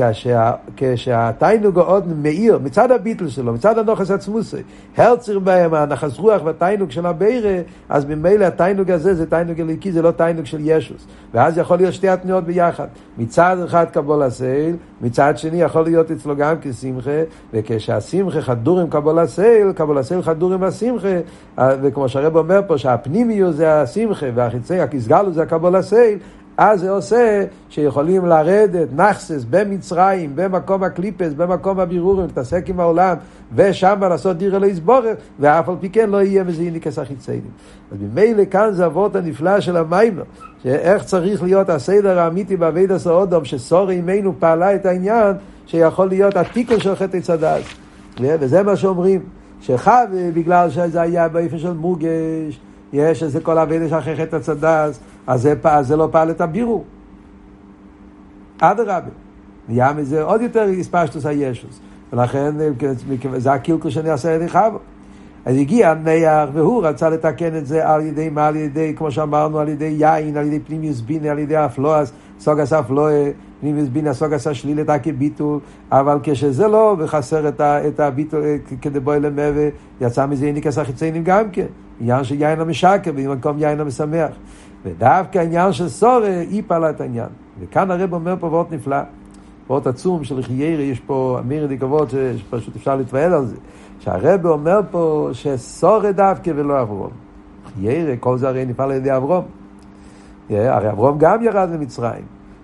כשהתיינוג 0.78 1.80
עוד 1.80 2.08
מאיר, 2.22 2.60
מצד 2.64 2.92
הביטל 2.92 3.28
שלו, 3.28 3.54
מצד 3.54 3.78
הנוחס 3.78 4.12
עצמוסי, 4.12 4.58
הרצר 4.98 5.40
בהם, 5.40 5.74
הנחס 5.74 6.18
רוח 6.18 6.42
והתיינוג 6.46 6.92
של 6.92 7.06
הבירה, 7.06 7.58
אז 7.90 8.06
ממילא 8.06 8.46
התענוג 8.46 8.92
הזה 8.92 9.14
זה 9.14 9.26
תענוג 9.26 9.62
אלוקי, 9.62 9.92
זה 9.92 10.02
לא 10.02 10.12
תענוג 10.12 10.46
של 10.46 10.58
ישות. 10.62 11.08
ואז 11.34 11.58
יכול 11.58 11.78
להיות 11.78 11.94
שתי 11.94 12.10
התנועות 12.10 12.44
ביחד. 12.44 12.88
מצד 13.18 13.58
אחד 13.66 13.86
קבלת 13.92 14.24
עול, 14.24 14.76
מצד 15.02 15.38
שני 15.38 15.62
יכול 15.62 15.84
להיות 15.84 16.12
אצלו 16.12 16.36
גם 16.36 16.56
כשמחה, 16.62 17.22
וכשהשמחה 17.54 18.42
חדור 18.42 18.80
עם 18.80 18.90
קבלת 18.90 19.20
עול, 19.20 19.72
קבלת 19.72 19.98
עול 19.98 20.22
חדור 20.22 20.54
עם 20.54 20.64
השמחה, 20.64 21.18
וכמו 21.58 22.10
שהרב 22.10 22.36
אומר 22.36 22.62
פה, 22.68 22.78
שהפנימיות 22.78 23.52
זה 23.52 23.82
השמחה, 23.82 24.26
והחיצון, 24.36 24.80
ההתגלות 24.80 25.34
זה 25.34 25.42
הקבלת 25.42 25.76
עול, 25.76 26.20
אז 26.62 26.80
זה 26.80 26.92
עושה 26.92 27.46
שיכולים 27.70 28.26
לרדת 28.26 28.88
נחות 28.96 29.46
במצרים, 29.50 30.32
במקום 30.36 30.84
הקליפות, 30.84 31.34
במקום 31.34 31.80
הבירורים, 31.80 32.26
להתעסק 32.26 32.70
עם 32.70 32.80
העולם, 32.80 33.16
ושם 33.56 34.00
לעשות 34.02 34.38
דיר 34.38 34.56
אלוהי 34.56 34.76
סבורך, 34.76 35.18
ואף 35.40 35.70
על 35.70 35.76
פי 35.80 35.90
כן 35.90 36.10
לא 36.10 36.22
יהיה 36.22 36.44
מזה 36.44 36.62
איניקס 36.62 37.00
החיציינים. 37.00 37.52
אז 37.92 37.98
ממילא 38.02 38.46
כאן 38.46 38.72
זה 38.72 38.86
אבות 38.86 39.16
הנפלא 39.16 39.60
של 39.60 39.78
המיימר, 39.78 40.24
שאיך 40.64 41.04
צריך 41.04 41.44
להיות 41.44 41.70
הסדר 41.70 42.20
האמיתי 42.20 42.58
בעביד 42.58 42.92
הסעודום, 42.92 43.46
שסורי 43.46 43.96
אימנו 43.96 44.34
פעלה 44.40 44.76
את 44.76 44.86
העניין, 44.86 45.36
שיכול 45.66 46.08
להיות 46.08 46.38
התיקון 46.38 46.80
של 46.80 46.96
חטא 46.96 47.20
צדד. 47.20 47.62
וזה 48.22 48.64
מה 48.64 48.76
שאומרים, 48.76 49.22
שחווה, 49.62 50.06
בגלל 50.34 50.70
שזה 50.70 51.02
היה 51.02 51.28
באופן 51.28 51.58
של 51.58 51.74
מורגש, 51.74 52.60
יש 52.94 53.24
איזה 53.24 53.40
כל 53.40 53.58
אבידה 53.58 53.90
שאחרי 53.90 54.16
חטא 54.16 54.36
הצדס, 54.36 55.00
אז 55.30 55.42
זה, 55.42 55.54
זה 55.82 55.96
לא 55.96 56.10
פעל 56.12 56.32
את 56.32 56.42
הבירו. 56.42 56.84
אדרבה. 58.62 59.00
נהיה 59.68 59.94
מזה 59.94 60.24
עוד 60.24 60.42
יותר 60.42 60.66
הספשטוס 60.80 61.26
הישוס. 61.26 61.80
ולכן 62.14 62.56
זה 63.38 63.54
הקילקול 63.54 63.92
שאני 63.92 64.12
אעשה 64.12 64.36
את 64.36 64.50
חבו. 64.50 64.78
אז 65.46 65.58
הגיע 65.58 65.94
נח 65.94 66.50
והוא 66.54 66.84
רצה 66.84 67.10
לתקן 67.10 67.58
את 67.58 67.66
זה 67.66 67.90
על 67.90 68.02
ידי 68.02 68.30
מה? 68.30 68.48
על 68.48 68.56
ידי, 68.56 68.94
כמו 68.98 69.12
שאמרנו, 69.12 69.60
על 69.60 69.70
ידי 69.70 69.96
יין, 70.00 70.38
על 70.38 70.46
ידי 70.46 70.60
פנימיוס 70.60 71.02
בינה, 71.02 71.32
על 71.32 71.40
ידי 71.40 71.66
אפלואס, 71.66 72.12
סוגס 72.40 72.74
אפלואה, 72.74 73.32
פנימיוס 73.62 73.90
בינה, 73.90 74.14
סוגס 74.14 74.48
השלילה, 74.48 75.00
כביטול, 75.00 75.60
אבל 75.92 76.20
כשזה 76.24 76.68
לא, 76.68 76.96
וחסר 77.00 77.50
את 77.60 78.00
הביטול 78.00 78.44
כדי 78.82 79.00
בואי 79.00 79.20
למבה, 79.20 79.70
יצא 80.02 80.26
מזה 80.26 80.46
איניקס 80.46 80.78
החיציינים 80.78 81.24
גם 81.24 81.52
כן. 81.52 81.66
עניין 82.02 82.24
של 82.24 82.42
יין 82.42 82.60
המשקר 82.60 83.12
במקום 83.12 83.60
יין 83.60 83.80
המשמח. 83.80 84.32
ודווקא 84.86 85.40
העניין 85.40 85.74
של 85.74 85.90
סורה, 85.90 86.40
היא 86.50 86.64
פעלה 86.68 86.90
את 86.90 87.02
העניין. 87.02 87.30
וכאן 87.60 87.92
הרב 87.92 88.14
אומר 88.14 88.36
פה 88.40 88.48
וורט 88.48 88.72
נפלא, 88.72 88.98
וורט 89.70 89.88
עצום 89.88 90.24
של 90.24 90.44
חיירי, 90.44 90.84
יש 90.84 91.00
פה 91.00 91.38
אמיר 91.40 91.68
דקבות 91.68 92.10
שפשוט 92.38 92.76
אפשר 92.76 92.96
להתפעל 92.96 93.34
על 93.34 93.46
זה. 93.46 93.56
שהרב 94.00 94.46
אומר 94.46 94.80
פה 94.92 95.30
שסורה 95.34 96.12
דווקא 96.12 96.52
ולא 96.56 96.82
אברום. 96.82 97.12
חיירי, 97.76 98.18
כל 98.20 98.38
זה 98.38 98.48
הרי 98.48 98.66
נפעל 98.66 98.92
על 98.92 98.98
ידי 98.98 99.16
אברום. 99.18 99.44
הרי 100.50 100.90
אברום 100.90 101.18
גם 101.18 101.44
ירד 101.44 101.70
למצרים. 101.74 102.24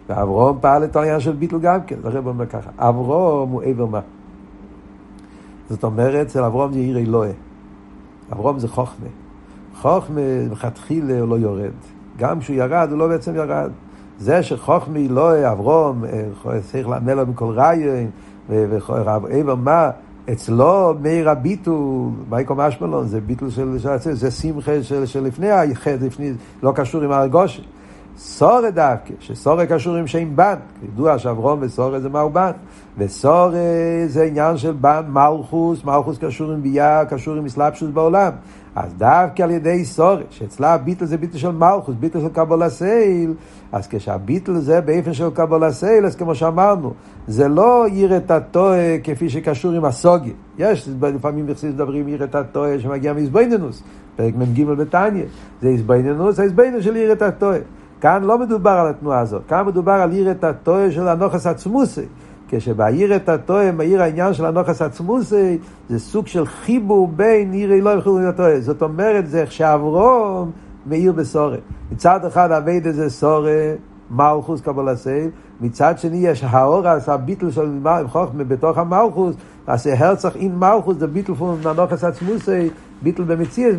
ואברום 0.10 0.58
פעל 0.62 0.84
את 0.84 0.96
העניין 0.96 1.20
של 1.20 1.32
ביטל 1.32 1.60
גם 1.60 1.84
כן. 1.84 1.96
הרב 2.04 2.28
אומר 2.28 2.46
ככה, 2.46 2.70
אברום 2.78 3.50
הוא 3.50 3.64
עבר 3.64 3.86
מה. 3.86 4.00
זאת 5.70 5.84
אומרת, 5.84 6.28
אצל 6.28 6.44
אברום 6.44 6.74
זה 6.74 6.80
עיר 6.80 6.98
אלוהי. 6.98 7.32
אברום 8.32 8.60
זה 8.60 8.68
חוכמה. 8.68 9.08
חוכמה 9.82 10.22
מלכתחילה 10.50 11.20
הוא 11.20 11.30
לא 11.30 11.36
יורד. 11.36 11.95
גם 12.18 12.40
כשהוא 12.40 12.56
ירד, 12.56 12.88
הוא 12.92 13.00
לא 13.00 13.08
בעצם 13.08 13.36
ירד. 13.36 13.70
זה 14.20 14.44
שחוכמה 14.44 14.98
היא 14.98 15.10
לא 15.10 15.52
אברום, 15.52 16.06
אה, 16.06 16.62
צריך 16.72 16.88
לאמר 16.88 17.16
לו 17.16 17.26
מכל 17.28 17.54
רעיון, 17.54 18.10
ואיבר 18.50 19.56
מה, 19.56 19.90
אצלו 20.32 20.94
מאיר 21.02 21.30
הביטול, 21.30 22.10
מייקו 22.30 22.56
משמלון, 22.56 23.08
זה 23.08 23.22
ביטול 23.22 23.50
של, 23.50 23.78
של 23.80 24.14
זה 24.14 24.32
שמחה 24.32 24.84
של, 24.84 25.06
של 25.06 25.24
לפני 25.24 25.52
היחד, 25.52 26.04
לפני, 26.04 26.34
לא 26.64 26.72
קשור 26.76 27.02
עם 27.02 27.12
הרגושי. 27.12 27.62
סורי 28.18 28.72
דווקא, 28.72 29.14
שסורי 29.20 29.68
קשור 29.68 29.96
עם 29.96 30.08
שם 30.08 30.36
בן, 30.36 30.56
ידוע 30.84 31.18
שאברום 31.18 31.60
וסורי 31.62 32.02
זה 32.02 32.10
מהו 32.10 32.30
בן, 32.30 32.52
וסורי 32.98 33.58
זה 34.08 34.24
עניין 34.24 34.58
של 34.58 34.72
בן 34.72 35.02
מלכוס, 35.10 35.84
מלכוס 35.84 36.18
קשור 36.18 36.52
עם 36.52 36.62
ביה, 36.62 37.06
קשור 37.06 37.36
עם 37.36 37.46
אסלאפשוס 37.46 37.90
בעולם. 37.90 38.32
אז 38.76 38.94
דווקא 38.98 39.44
על 39.44 39.52
ידי 39.52 39.86
סורי, 39.86 40.24
שאצלה 40.30 40.74
הביטל 40.74 41.06
זה 41.06 41.18
ביטל 41.18 41.38
של 41.38 41.52
מלכוס, 41.52 41.96
ביטל 42.00 42.20
של 42.22 42.30
קבולה 42.30 42.70
סייל, 42.70 43.34
אז 43.72 43.88
כשהביטל 43.88 44.60
זה 44.60 44.82
באופן 44.82 45.14
של 45.14 45.30
קבולה 45.30 45.72
סייל, 45.72 46.06
אז 46.06 46.16
כמו 46.16 46.36
שאמרנו, 46.36 46.94
זה 47.28 47.48
לא 47.48 47.86
עיר 47.86 48.18
את 48.18 48.32
הטועה 48.32 49.00
כפי 49.04 49.30
שקשור 49.30 49.72
עם 49.72 49.86
הסוגי. 49.86 50.34
יש 50.58 50.90
לפעמים 51.14 51.48
בכסיס 51.48 51.74
מדברים 51.74 52.08
עיר 52.08 52.24
את 52.24 52.36
הטועה 52.36 52.80
שמגיע 52.80 53.14
מאיזבנינוס, 53.14 53.84
פרק 54.16 54.34
מ"ג 54.36 54.64
בתניא, 54.64 55.24
זה 55.62 55.68
איזבנינוס, 55.68 56.40
האיזבנינוס 56.40 56.84
של 56.84 56.96
עיר 56.96 57.12
את 57.12 57.22
הטועה. 57.22 57.60
כאן 58.02 58.24
לא 58.24 58.40
מדובר 58.40 58.72
על 58.72 58.88
התנועה 58.88 59.20
הזאת, 59.20 59.42
כאן 59.48 59.66
מדובר 59.66 59.92
על 59.92 60.12
עיר 60.12 60.32
את 60.32 60.44
הטועה 60.44 60.92
של 60.92 61.08
הנוכס 61.08 61.48
עצמוסי. 61.48 62.06
כשבעיר 62.50 63.16
את 63.16 63.30
הטועה, 63.30 63.72
בעיר 63.72 64.02
העניין 64.02 64.34
של 64.34 64.46
הנוכס 64.46 64.82
עצמוסי, 64.82 65.58
זה 65.90 66.00
סוג 66.00 66.28
של 66.28 66.46
חיבור 66.46 67.08
בין 67.08 67.52
עיר 67.52 67.74
אלוהים 67.74 68.00
וחיבור 68.00 68.20
הטועה. 68.20 68.60
זאת 68.60 68.82
אומרת, 68.82 69.28
זה 69.28 69.42
איך 69.42 69.52
שאברום 69.52 70.52
מאיר 70.86 71.12
בסורת. 71.12 71.60
מצד 71.92 72.26
אחד 72.26 72.52
אביידה 72.52 72.92
זה 72.92 73.10
סורה, 73.10 73.74
מלכוס 74.12 74.62
קבלה 74.62 74.96
סייל, 74.96 75.30
מצד 75.62 76.00
שני 76.00 76.18
יש 76.18 76.44
האור, 76.44 76.88
אז 76.88 77.10
הביטל 77.10 77.52
של 77.52 77.80
חוכמה 78.08 78.44
בתוך 78.44 78.78
המלכוס, 78.78 79.36
אז 79.68 79.88
הרצח 79.88 80.36
אין 80.36 80.56
מלכוס 80.56 80.98
זה 80.98 81.08
ביטל 81.08 81.34
פון 81.34 81.58
ננוכס 81.66 82.04
עצמוסי, 82.04 82.70
ביטל 83.02 83.24
במציאס, 83.24 83.76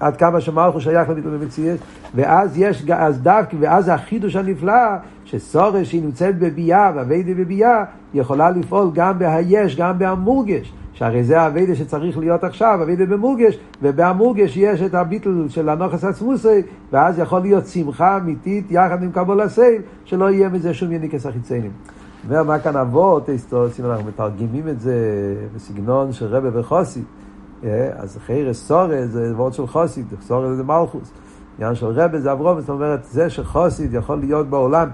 עד 0.00 0.16
כמה 0.16 0.40
שמלכוס 0.40 0.82
שייך 0.82 1.08
לביטל 1.08 1.28
במציאס, 1.28 1.78
ואז 2.14 2.58
יש, 2.58 2.84
אז 2.94 3.20
דווקא, 3.20 3.56
ואז 3.60 3.88
החידוש 3.88 4.36
הנפלא, 4.36 4.96
שסורה 5.24 5.84
שהיא 5.84 6.02
נמצאת 6.02 6.38
בביאה, 6.38 6.90
ואביידה 6.94 7.34
בביאה, 7.34 7.84
יכולה 8.14 8.50
לפעול 8.50 8.90
גם 8.94 9.18
בהיש, 9.18 9.76
גם 9.76 9.98
בהמורגש. 9.98 10.72
שהרי 10.94 11.24
זה 11.24 11.40
האביידה 11.40 11.74
שצריך 11.74 12.18
להיות 12.18 12.44
עכשיו, 12.44 12.78
אביידה 12.82 13.06
במורגש, 13.06 13.58
ובהמורגש 13.82 14.56
יש 14.56 14.82
את 14.82 14.94
הביטל 14.94 15.46
של 15.48 15.68
הנוכס 15.68 16.04
עצמוסי, 16.04 16.62
ואז 16.92 17.18
יכול 17.18 17.40
להיות 17.40 17.66
שמחה 17.66 18.16
אמיתית 18.16 18.70
יחד 18.70 19.02
עם 19.02 19.12
קבול 19.12 19.40
הסייל, 19.40 19.82
שלא 20.04 20.30
יהיה 20.30 20.48
מזה 20.48 20.74
שום 20.74 20.92
יניקס 20.92 21.26
החיציינים. 21.26 21.70
אומר 22.24 22.42
מה 22.42 22.58
כאן 22.58 22.76
אבות, 22.76 23.28
אם 23.80 23.84
אנחנו 23.84 24.08
מתרגמים 24.08 24.68
את 24.68 24.80
זה 24.80 24.96
בסגנון 25.54 26.12
של 26.12 26.26
רבה 26.26 26.60
וחוסי, 26.60 27.02
אה, 27.64 27.88
אז 27.96 28.18
חיירס 28.26 28.66
סורה 28.66 29.06
זה 29.06 29.32
וורד 29.36 29.52
של 29.52 29.66
חוסיד, 29.66 30.06
סורה 30.20 30.54
זה 30.54 30.64
מלכוס. 30.64 31.12
עניין 31.58 31.74
של 31.74 31.86
רבה 31.86 32.20
זה 32.20 32.32
אברום, 32.32 32.60
זאת 32.60 32.68
אומרת, 32.68 33.04
זה 33.04 33.30
שחוסיד 33.30 33.94
יכול 33.94 34.18
להיות 34.18 34.46
בעולם. 34.46 34.88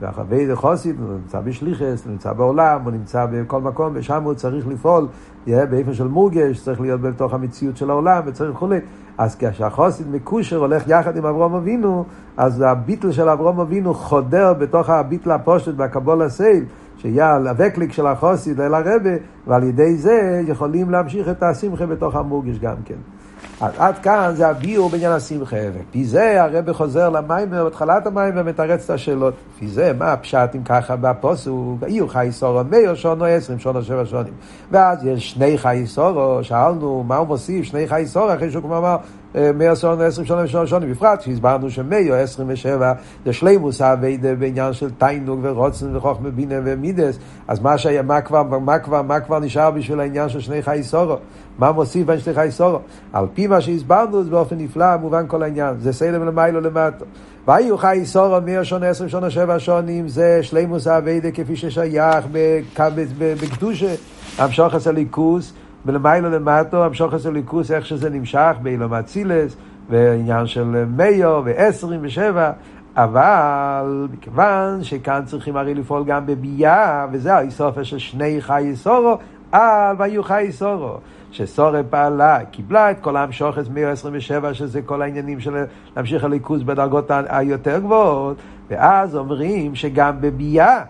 והחווי 0.00 0.46
זה 0.46 0.56
חוסיד, 0.56 0.96
הוא 1.00 1.12
נמצא 1.12 1.40
בשליחס, 1.40 2.04
הוא 2.04 2.12
נמצא 2.12 2.32
בעולם, 2.32 2.82
הוא 2.82 2.92
נמצא 2.92 3.26
בכל 3.32 3.60
מקום, 3.60 3.92
ושם 3.94 4.22
הוא 4.22 4.34
צריך 4.34 4.68
לפעול, 4.68 5.08
יהיה 5.46 5.66
באופן 5.66 5.94
של 5.94 6.08
מורגש, 6.08 6.60
צריך 6.60 6.80
להיות 6.80 7.00
בתוך 7.00 7.34
המציאות 7.34 7.76
של 7.76 7.90
העולם, 7.90 8.22
וצריך 8.26 8.50
וכולי. 8.50 8.78
אז 9.18 9.36
כשהחוסיד 9.38 10.06
מקושר 10.10 10.56
הולך 10.56 10.82
יחד 10.86 11.16
עם 11.16 11.26
אברום 11.26 11.54
אבינו, 11.54 12.04
אז 12.36 12.60
הביטל 12.60 13.12
של 13.12 13.28
אברום 13.28 13.60
אבינו 13.60 13.94
חודר 13.94 14.54
בתוך 14.54 14.90
הביטל 14.90 15.30
הפושט 15.30 15.72
והקבול 15.76 16.22
הסייל, 16.22 16.64
שיהיה 16.96 17.36
הווקליק 17.36 17.92
של 17.92 18.06
החוסיד 18.06 18.60
אל 18.60 18.74
הרבה, 18.74 19.10
ועל 19.46 19.62
ידי 19.64 19.96
זה 19.96 20.42
יכולים 20.46 20.90
להמשיך 20.90 21.28
את 21.28 21.42
השמחה 21.42 21.86
בתוך 21.86 22.16
המורגש 22.16 22.58
גם 22.58 22.76
כן. 22.84 23.15
אז 23.60 23.72
עד 23.78 23.98
כאן 23.98 24.32
זה 24.34 24.48
הביאור 24.48 24.90
בעניין 24.90 25.12
השמחה. 25.12 25.56
ופי 25.74 26.04
זה 26.04 26.42
הרב 26.42 26.72
חוזר 26.72 27.08
למים 27.08 27.50
בהתחלת 27.50 28.06
המים 28.06 28.32
ומתרץ 28.36 28.84
את 28.84 28.90
השאלות. 28.90 29.34
לפי 29.54 29.68
זה, 29.68 29.92
מה 29.98 30.12
הפשט 30.12 30.50
אם 30.54 30.62
ככה 30.62 30.96
בפוסוק, 30.96 31.82
אילו 31.86 32.08
חי 32.08 32.28
סורו 32.30 32.64
מאיר 32.70 32.94
שונו 32.94 33.24
עשרים 33.24 33.58
שונו 33.58 33.82
שבע 33.82 34.02
שונים. 34.04 34.32
ואז 34.70 35.06
יש 35.06 35.30
שני 35.30 35.58
חי 35.58 35.82
סורו, 35.86 36.44
שאלנו 36.44 37.04
מה 37.06 37.16
הוא 37.16 37.26
מוסיף 37.26 37.64
שני 37.64 37.88
חי 37.88 38.02
סורו, 38.06 38.34
אחרי 38.34 38.50
שהוא 38.50 38.62
כבר 38.62 38.78
אמר 38.78 38.96
מאיר 39.54 39.74
שונו 39.74 40.02
עשרים 40.02 40.26
שונו 40.26 40.42
ושלוש 40.42 40.70
שונים. 40.70 40.92
בפרט 40.92 41.20
שהסברנו 41.20 41.70
שמאיר 41.70 42.14
עשרים 42.14 42.48
ושבע 42.50 42.92
זה 43.24 43.32
שלימוס 43.32 43.80
האביידה 43.80 44.34
בעניין 44.34 44.72
של 44.72 44.90
תיינוג 44.90 45.40
ורוצן 45.42 45.96
וחוכמה 45.96 46.30
בינה 46.30 46.54
ומידס. 46.64 47.18
אז 47.48 47.60
מה, 47.60 47.78
שהיה, 47.78 48.02
מה, 48.02 48.20
כבר, 48.20 48.42
מה, 48.42 48.78
כבר, 48.78 49.02
מה 49.02 49.20
כבר 49.20 49.38
נשאר 49.38 49.70
בשביל 49.70 50.00
העניין 50.00 50.28
של 50.28 50.40
שני 50.40 50.62
חי 50.62 50.78
סורו? 50.82 51.16
מה 51.58 51.72
מוסיף 51.72 52.06
בין 52.06 52.18
שני 52.18 52.34
חי 52.34 52.48
סורו? 52.50 52.78
על 53.12 53.26
פי 53.34 53.46
מה 53.46 53.60
שהסברנו 53.60 54.24
זה 54.24 54.30
באופן 54.30 54.58
נפלא, 54.58 54.96
מובן 54.96 55.24
כל 55.28 55.42
העניין. 55.42 55.74
זה 55.78 55.92
סלם 55.92 56.26
למיילו 56.26 56.60
למטו. 56.60 57.04
ויהיו 57.48 57.78
חי 57.78 58.00
סורו 58.04 58.40
מאה 58.44 58.64
שונה, 58.64 58.88
עשרים 58.88 59.08
שונה, 59.08 59.30
שבע 59.30 59.58
שונים, 59.58 60.08
זה 60.08 60.38
שלימוס 60.42 60.86
האביידה 60.86 61.30
כפי 61.30 61.56
ששייך 61.56 62.26
בקדושה, 63.18 63.94
המשוך 64.38 64.74
ליכוס, 64.92 65.52
ולמיילו 65.86 66.30
למטו, 66.30 66.84
המשוך 66.84 67.14
עשה 67.14 67.30
ליכוס, 67.30 67.70
איך 67.70 67.86
שזה 67.86 68.10
נמשך, 68.10 68.56
באילום 68.62 68.94
אצילס, 68.94 69.56
ועניין 69.90 70.46
של 70.46 70.84
מאיו 70.96 71.42
ועשרים 71.44 72.00
ושבע, 72.02 72.50
אבל 72.96 74.08
מכיוון 74.12 74.82
שכאן 74.82 75.22
צריכים 75.24 75.56
הרי 75.56 75.74
לפעול 75.74 76.04
גם 76.04 76.26
בביאה, 76.26 77.06
וזה 77.12 77.34
האיסופה 77.34 77.84
של 77.84 77.98
שני 77.98 78.40
חי 78.40 78.70
סורו, 78.74 79.18
על 79.52 79.96
ויהיו 79.98 80.22
חי 80.22 80.46
סורו. 80.50 80.96
שסורה 81.30 81.80
פעלה, 81.90 82.44
קיבלה 82.44 82.90
את 82.90 83.00
כל 83.00 83.16
המשוכס 83.16 83.68
127, 83.68 84.54
שזה 84.54 84.82
כל 84.82 85.02
העניינים 85.02 85.40
של 85.40 85.64
להמשיך 85.96 86.24
הליכוז 86.24 86.62
בדרגות 86.62 87.10
היותר 87.28 87.78
גבוהות, 87.78 88.36
ואז 88.68 89.16
אומרים 89.16 89.74
שגם 89.74 90.20
בביאה, 90.20 90.80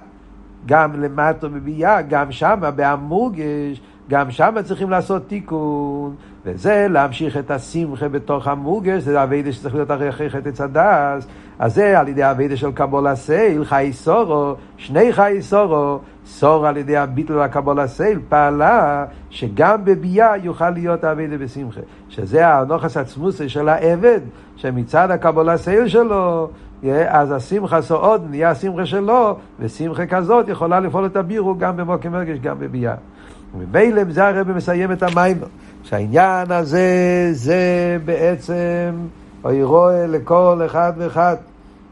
גם 0.67 1.01
למטה 1.03 1.49
בביאה, 1.49 2.03
גם 2.03 2.33
שמה, 2.33 2.71
בהמוגש, 2.71 3.81
גם 4.11 4.31
שמה 4.31 4.62
צריכים 4.62 4.90
לעשות 4.90 5.29
תיקון, 5.29 6.14
וזה 6.45 6.87
להמשיך 6.90 7.37
את 7.37 7.51
השמחה 7.51 8.09
בתוך 8.09 8.49
המוגש, 8.49 9.03
זה 9.03 9.23
אביידה 9.23 9.53
שצריך 9.53 9.75
להיות 9.75 9.90
אחרי 9.90 10.31
חטא 10.31 10.62
הדס, 10.62 11.27
אז 11.59 11.75
זה 11.75 11.99
על 11.99 12.09
ידי 12.09 12.31
אביידה 12.31 12.57
של 12.57 12.73
קבולה 12.73 13.16
סייל, 13.16 13.64
חי 13.64 13.90
סורו, 13.92 14.55
שני 14.77 15.12
חי 15.12 15.37
סורו, 15.40 15.99
סור 16.27 16.66
על 16.66 16.77
ידי 16.77 16.97
הביטל 16.97 17.35
והקבולה 17.35 17.87
סייל, 17.87 18.19
פעלה 18.29 19.05
שגם 19.31 19.85
בביאה 19.85 20.37
יוכל 20.37 20.71
להיות 20.71 21.05
אביידה 21.05 21.38
בשמחה. 21.38 21.81
שזה 22.09 22.49
הנוכס 22.49 22.97
עצמוסי 22.97 23.49
של 23.49 23.69
העבד, 23.69 24.21
שמצד 24.57 25.11
הקבולה 25.11 25.59
סייל 25.59 25.88
שלו, 25.88 26.49
אז 27.09 27.33
השמחה 27.33 27.83
סעוד 27.83 28.27
נהיה 28.31 28.51
השמחה 28.51 28.87
שלו, 28.87 29.37
ושמחה 29.61 30.07
כזאת 30.07 30.49
יכולה 30.49 30.81
לפעול 30.81 31.07
את 31.07 31.16
הבירו 31.16 31.59
גם 31.59 31.77
במוקם 31.77 32.12
מרגש, 32.12 32.38
גם 32.38 32.59
בביאה. 32.59 32.95
וממילא 33.55 34.03
זה 34.11 34.29
הרב 34.29 34.53
מסיים 34.53 34.93
את 34.93 35.03
המים. 35.03 35.37
שהעניין 35.83 36.53
הזה 36.53 37.29
זה 37.33 37.99
בעצם 38.05 38.95
אוי 39.45 39.63
רואה 39.63 40.07
לכל 40.07 40.61
אחד 40.67 40.93
ואחד, 40.99 41.37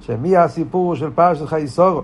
שמי 0.00 0.36
הסיפור 0.36 0.94
של 0.94 1.10
פרשת 1.14 1.46
חייסורו. 1.46 2.02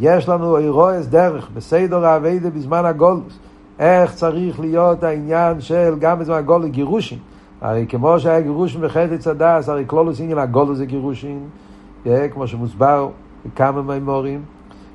יש 0.00 0.28
לנו 0.28 0.50
אוי 0.50 0.68
רואה 0.68 1.00
דרך 1.02 1.48
בסדר 1.54 2.04
האביידה 2.06 2.50
בזמן 2.50 2.84
הגולוס. 2.84 3.38
איך 3.78 4.14
צריך 4.14 4.60
להיות 4.60 5.02
העניין 5.02 5.60
של 5.60 5.94
גם 5.98 6.18
בזמן 6.18 6.36
הגולוס 6.36 6.70
גירושין. 6.70 7.18
הרי 7.60 7.86
כמו 7.88 8.20
שהיה 8.20 8.40
גירושין 8.40 8.80
בחטא 8.80 9.16
צדס, 9.16 9.68
הרי 9.68 9.84
כלולוס 9.86 10.20
עניין 10.20 10.38
הגולוס 10.38 10.78
זה 10.78 10.86
גירושין, 10.86 11.38
כמו 12.30 12.46
שמוסבר 12.46 13.08
בכמה 13.46 13.82
מימורים. 13.82 14.42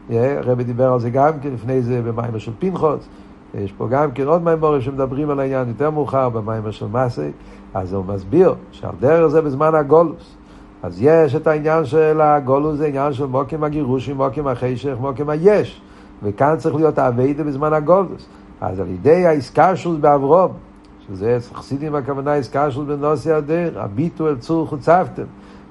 הרבי 0.10 0.64
דיבר 0.64 0.94
על 0.94 1.00
זה 1.00 1.10
גם 1.10 1.40
כן 1.42 1.50
לפני 1.54 1.82
זה 1.82 2.02
במים 2.02 2.40
של 2.40 2.52
פנחוס. 2.60 3.08
יש 3.56 3.72
פה 3.72 3.88
גם 3.88 4.12
כן 4.12 4.28
עוד 4.28 4.44
מימורים 4.44 4.82
שמדברים 4.82 5.30
על 5.30 5.40
העניין 5.40 5.68
יותר 5.68 5.90
מאוחר 5.90 6.30
במיימר 6.30 6.72
של 6.72 6.86
מסי, 6.92 7.32
אז 7.74 7.94
הוא 7.94 8.06
מסביר 8.06 8.56
שעל 8.72 8.96
דרך 9.00 9.28
זה 9.28 9.42
בזמן 9.42 9.76
הגולוס. 9.76 10.36
אז 10.84 10.98
יש 11.02 11.36
את 11.36 11.48
העניין 11.48 11.86
של 11.86 12.22
הגולוס, 12.22 12.78
זה 12.78 12.88
עניין 12.88 13.14
של 13.14 13.26
מוקים 13.26 13.64
הגירושים, 13.64 14.18
מוקים 14.18 14.48
החשך, 14.48 14.96
מוקים 15.00 15.30
היש. 15.30 15.82
וכאן 16.24 16.56
צריך 16.58 16.76
להיות 16.76 16.98
האביידה 16.98 17.44
בזמן 17.44 17.74
הגולוס. 17.74 18.26
אז 18.62 18.80
על 18.80 18.88
ידי 18.88 19.26
האיסקשוס 19.26 19.98
באברום, 19.98 20.52
שזה 21.08 21.38
חסידים 21.54 21.96
הכוונה 21.96 22.36
איסקשוס 22.36 22.86
בנוסי 22.86 23.32
הדר, 23.32 23.82
הביטו 23.82 24.28
אל 24.28 24.36
צור 24.36 24.68
חוצפתם, 24.68 25.24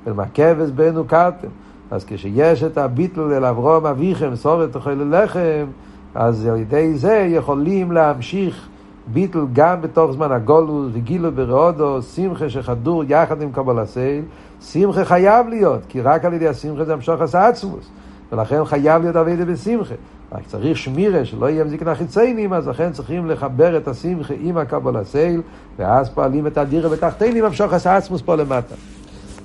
אל 0.06 0.12
מקבס 0.12 0.70
בנו 0.70 1.04
קרתם. 1.04 1.48
אז 1.90 2.04
כשיש 2.04 2.62
את 2.62 2.78
הביטול 2.78 3.32
אל 3.32 3.44
אברום 3.44 3.86
אביכם, 3.86 4.36
סורת 4.36 4.72
תאכל 4.72 4.90
ללחם, 4.90 5.66
אז 6.14 6.46
על 6.46 6.56
ידי 6.56 6.94
זה 6.94 7.26
יכולים 7.30 7.92
להמשיך 7.92 8.68
ביטל 9.06 9.46
גם 9.52 9.82
בתוך 9.82 10.12
זמן 10.12 10.32
הגולוס 10.32 10.90
וגילו 10.92 11.32
ברעודו, 11.32 12.02
שמחה 12.02 12.50
שחדור 12.50 13.04
יחד 13.08 13.42
עם 13.42 13.52
קבול 13.52 13.78
הסייל, 13.78 14.24
שמחה 14.60 15.04
חייב 15.04 15.48
להיות, 15.48 15.80
כי 15.88 16.00
רק 16.00 16.24
על 16.24 16.34
ידי 16.34 16.48
השמחה 16.48 16.84
זה 16.84 16.92
המשוך 16.92 17.20
עשה 17.20 17.48
עצמוס, 17.48 17.90
ולכן 18.32 18.64
חייב 18.64 19.02
להיות 19.02 19.16
אבידה 19.16 19.44
בשמחה. 19.44 19.94
רק 20.32 20.42
צריך 20.46 20.76
שמירה, 20.76 21.24
שלא 21.24 21.50
יהיה 21.50 21.64
מזיקנה 21.64 21.94
חיציינים, 21.94 22.52
אז 22.52 22.68
לכן 22.68 22.92
צריכים 22.92 23.30
לחבר 23.30 23.76
את 23.76 23.88
השמחה 23.88 24.34
עם 24.40 24.56
הקבול 24.56 24.96
הסייל, 24.96 25.40
ואז 25.78 26.10
פועלים 26.10 26.46
את 26.46 26.58
הדירה 26.58 26.88
בתחתינים, 26.88 27.44
המשוך 27.44 27.72
עשה 27.72 27.96
עצמוס 27.96 28.22
פה 28.22 28.34
למטה. 28.34 28.74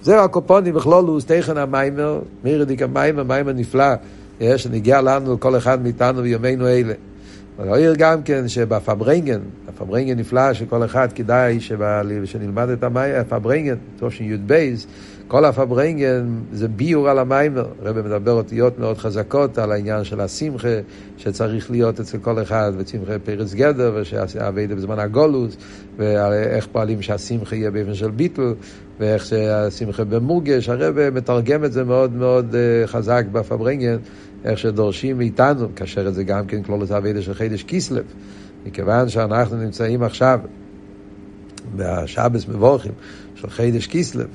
זהו 0.01 0.23
הקופונים 0.23 0.73
בכלולוס, 0.73 1.25
תכן 1.25 1.57
המיימר, 1.57 2.19
מירדיק 2.43 2.81
המיימר, 2.81 3.23
מיימר 3.23 3.53
נפלא. 3.53 3.93
שנגיע 4.57 5.01
לנו, 5.01 5.39
כל 5.39 5.57
אחד 5.57 5.83
מאיתנו 5.83 6.21
בימינו 6.21 6.67
אלה. 6.67 6.93
ראה 7.59 7.93
גם 7.97 8.23
כן 8.23 8.47
שבפארברענגען, 8.47 9.39
הפארברענגען 9.67 10.19
נפלא 10.19 10.53
שכל 10.53 10.85
אחד 10.85 11.13
כדאי 11.13 11.59
שנלמד 12.25 12.69
את 12.69 12.83
המאמר, 12.83 13.15
הפארברענגען, 13.15 13.75
תשי"ב, 13.99 14.73
כל 15.27 15.45
הפארברענגען 15.45 16.27
זה 16.51 16.67
ביאור 16.67 17.09
על 17.09 17.19
המאמר. 17.19 17.65
הרבי 17.81 18.01
מדבר 18.01 18.31
אותיות 18.31 18.79
מאוד 18.79 18.97
חזקות 18.97 19.57
על 19.57 19.71
העניין 19.71 20.03
של 20.03 20.21
השמחה 20.21 20.67
שצריך 21.17 21.71
להיות 21.71 21.99
אצל 21.99 22.17
כל 22.17 22.41
אחד, 22.41 22.71
ושמחה 22.77 23.19
פורץ 23.19 23.53
גדר, 23.53 23.95
ושהעבודה 23.95 24.75
בזמן 24.75 24.99
הגלות, 24.99 25.57
ואיך 25.97 26.67
פועלים 26.71 27.01
שהשמחה 27.01 27.55
יהיה 27.55 27.71
באופן 27.71 27.93
של 27.93 28.11
ביטול, 28.11 28.53
ואיך 28.99 29.25
שהשמחה 29.25 30.03
במורגש. 30.03 30.69
הרבי 30.69 31.09
מתרגם 31.09 31.65
את 31.65 31.73
זה 31.73 31.83
מאוד 31.83 32.15
מאוד 32.15 32.55
אה, 32.55 32.87
חזק 32.87 33.25
בפארברענגען. 33.31 33.97
איך 34.45 34.59
שדורשים 34.59 35.17
מאיתנו, 35.17 35.67
כאשר 35.75 36.11
זה 36.11 36.23
גם 36.23 36.47
כן 36.47 36.63
כלולת 36.63 36.91
אבידה 36.91 37.21
של 37.21 37.33
חידש 37.33 37.63
כיסלב, 37.63 38.03
מכיוון 38.65 39.09
שאנחנו 39.09 39.57
נמצאים 39.57 40.03
עכשיו 40.03 40.39
בשבס 41.75 42.47
מבורכים 42.47 42.91
של 43.35 43.49
חידש 43.49 43.87
כיסלב, 43.87 44.27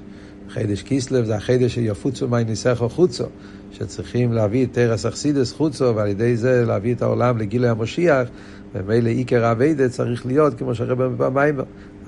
חידש 0.49 0.83
כיסלב 0.83 1.25
זה 1.25 1.37
החידש 1.37 1.75
שיפוצו 1.75 2.29
מי 2.29 2.45
ניסחו 2.45 2.89
חוצו, 2.89 3.25
שצריכים 3.73 4.33
להביא 4.33 4.67
את 4.67 4.73
תרס 4.73 5.07
אכסידס 5.07 5.53
חוצו, 5.53 5.97
ועל 5.97 6.09
ידי 6.09 6.37
זה 6.37 6.65
להביא 6.67 6.95
את 6.95 7.03
העולם 7.03 7.39
לגילי 7.39 7.69
המושיח, 7.69 8.29
ומילא 8.75 9.09
עיקר 9.09 9.53
אביידה 9.53 9.89
צריך 9.89 10.27
להיות, 10.27 10.59
כמו 10.59 10.75
שהרבא 10.75 11.09
בפעמיים, 11.09 11.59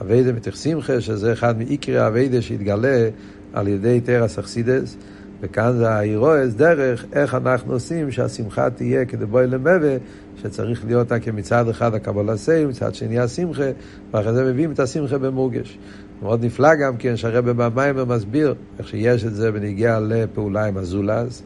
אביידה 0.01 0.31
שמחה, 0.55 1.01
שזה 1.01 1.33
אחד 1.33 1.59
מעיקרי 1.59 1.99
האביידה 1.99 2.43
שהתגלה 2.43 3.09
על 3.53 3.69
ידי 3.69 4.01
תרס 4.01 4.38
אכסידס, 4.38 4.97
וכאן 5.43 5.73
זה 5.77 5.91
האירועס 5.91 6.55
דרך 6.55 7.05
איך 7.13 7.35
אנחנו 7.35 7.73
עושים 7.73 8.11
שהשמחה 8.11 8.71
תהיה 8.71 9.05
כדי 9.05 9.27
בואי 9.27 9.47
למבה, 9.47 9.97
שצריך 10.43 10.85
להיות 10.85 11.13
כמצד 11.23 11.69
אחד 11.69 11.95
הקבלה 11.95 12.37
סי, 12.37 12.65
מצד 12.65 12.95
שני 12.95 13.19
השמחה, 13.19 13.71
ואחרי 14.11 14.33
זה 14.33 14.45
מביאים 14.45 14.73
את 14.73 14.81
השמחה 14.81 15.19
במורגש. 15.19 15.79
מאוד 16.23 16.45
נפלא 16.45 16.75
גם 16.75 16.97
כן 16.97 17.17
שהרבא 17.17 17.53
במים 17.53 18.09
מסביר 18.09 18.55
איך 18.79 18.89
שיש 18.89 19.25
את 19.25 19.35
זה 19.35 19.53
בנגיע 19.53 20.01
לפעולה 20.01 20.65
עם 20.65 20.77
הזולז. 20.77 21.43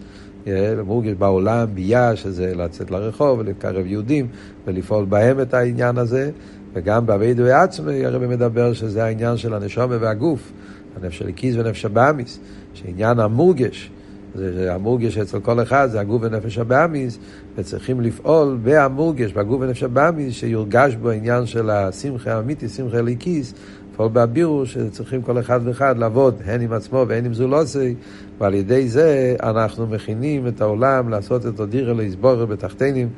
מורגש 0.87 1.13
בעולם, 1.19 1.67
ביה, 1.75 2.17
שזה 2.17 2.55
לצאת 2.55 2.91
לרחוב 2.91 3.39
ולקרב 3.39 3.87
יהודים 3.87 4.27
ולפעול 4.67 5.05
בהם 5.05 5.41
את 5.41 5.55
העניין 5.55 5.99
הזה, 5.99 6.31
וגם 6.75 7.07
באבידו 7.07 7.45
עצמי 7.45 8.07
הרב 8.07 8.27
מדבר 8.27 8.73
שזה 8.73 9.05
העניין 9.05 9.37
של 9.37 9.55
הנשומה 9.55 9.97
והגוף, 10.01 10.53
הנפש 10.97 11.19
של 11.19 11.29
הכיס 11.29 11.57
ונפש 11.57 11.85
הבאמיס. 11.85 12.41
שעניין 12.75 13.19
המורגש, 13.19 13.91
זה 14.35 14.75
המורגש 14.75 15.19
אצל 15.19 15.41
כל 15.41 15.63
אחד, 15.63 15.89
זה 15.91 16.01
הגוף 16.01 16.23
ונפש 16.25 16.59
הבאמיס, 16.59 17.19
וצריכים 17.57 18.01
לפעול 18.01 18.59
בהמורגש, 18.63 19.33
בגוף 19.33 19.61
ונפש 19.61 19.83
הבאמיס, 19.83 20.35
שיורגש 20.35 20.95
בו 20.95 21.11
עניין 21.11 21.47
של 21.47 21.71
השמחה 21.71 22.33
האמיתי, 22.33 22.69
שמחה 22.69 23.01
ליקיס, 23.01 23.55
לפעול 23.93 24.09
בהבירו, 24.09 24.67
שצריכים 24.67 25.23
כל 25.23 25.39
אחד 25.39 25.61
ואחד 25.65 25.99
לעבוד, 25.99 26.35
הן 26.45 26.61
עם 26.61 26.73
עצמו 26.73 27.05
והן 27.09 27.25
עם 27.25 27.35
זולוסי, 27.35 27.95
ועל 28.39 28.55
ידי 28.55 28.89
זה 28.89 29.37
אנחנו 29.43 29.87
מכינים 29.87 30.47
את 30.47 30.61
העולם 30.61 31.09
לעשות 31.09 31.47
את 31.47 31.61
הדירה 31.61 31.95
להסבורת 31.95 32.49
בתחתינים. 32.49 33.09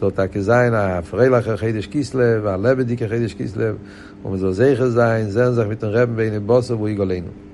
זאת 0.00 0.18
הכזיין 0.18 0.74
הפרילך 0.74 1.50
חידש 1.56 1.86
קיסלב, 1.86 2.40
והלבדי 2.44 2.96
כחידש 2.96 3.34
קיסלב, 3.34 3.76
ומזוזי 4.24 4.76
חזיין, 4.76 5.30
זנזך 5.30 5.64
מתנרב 5.68 6.08
בין 6.16 6.46
בוסו 6.46 6.80
ויגולנו. 6.80 7.47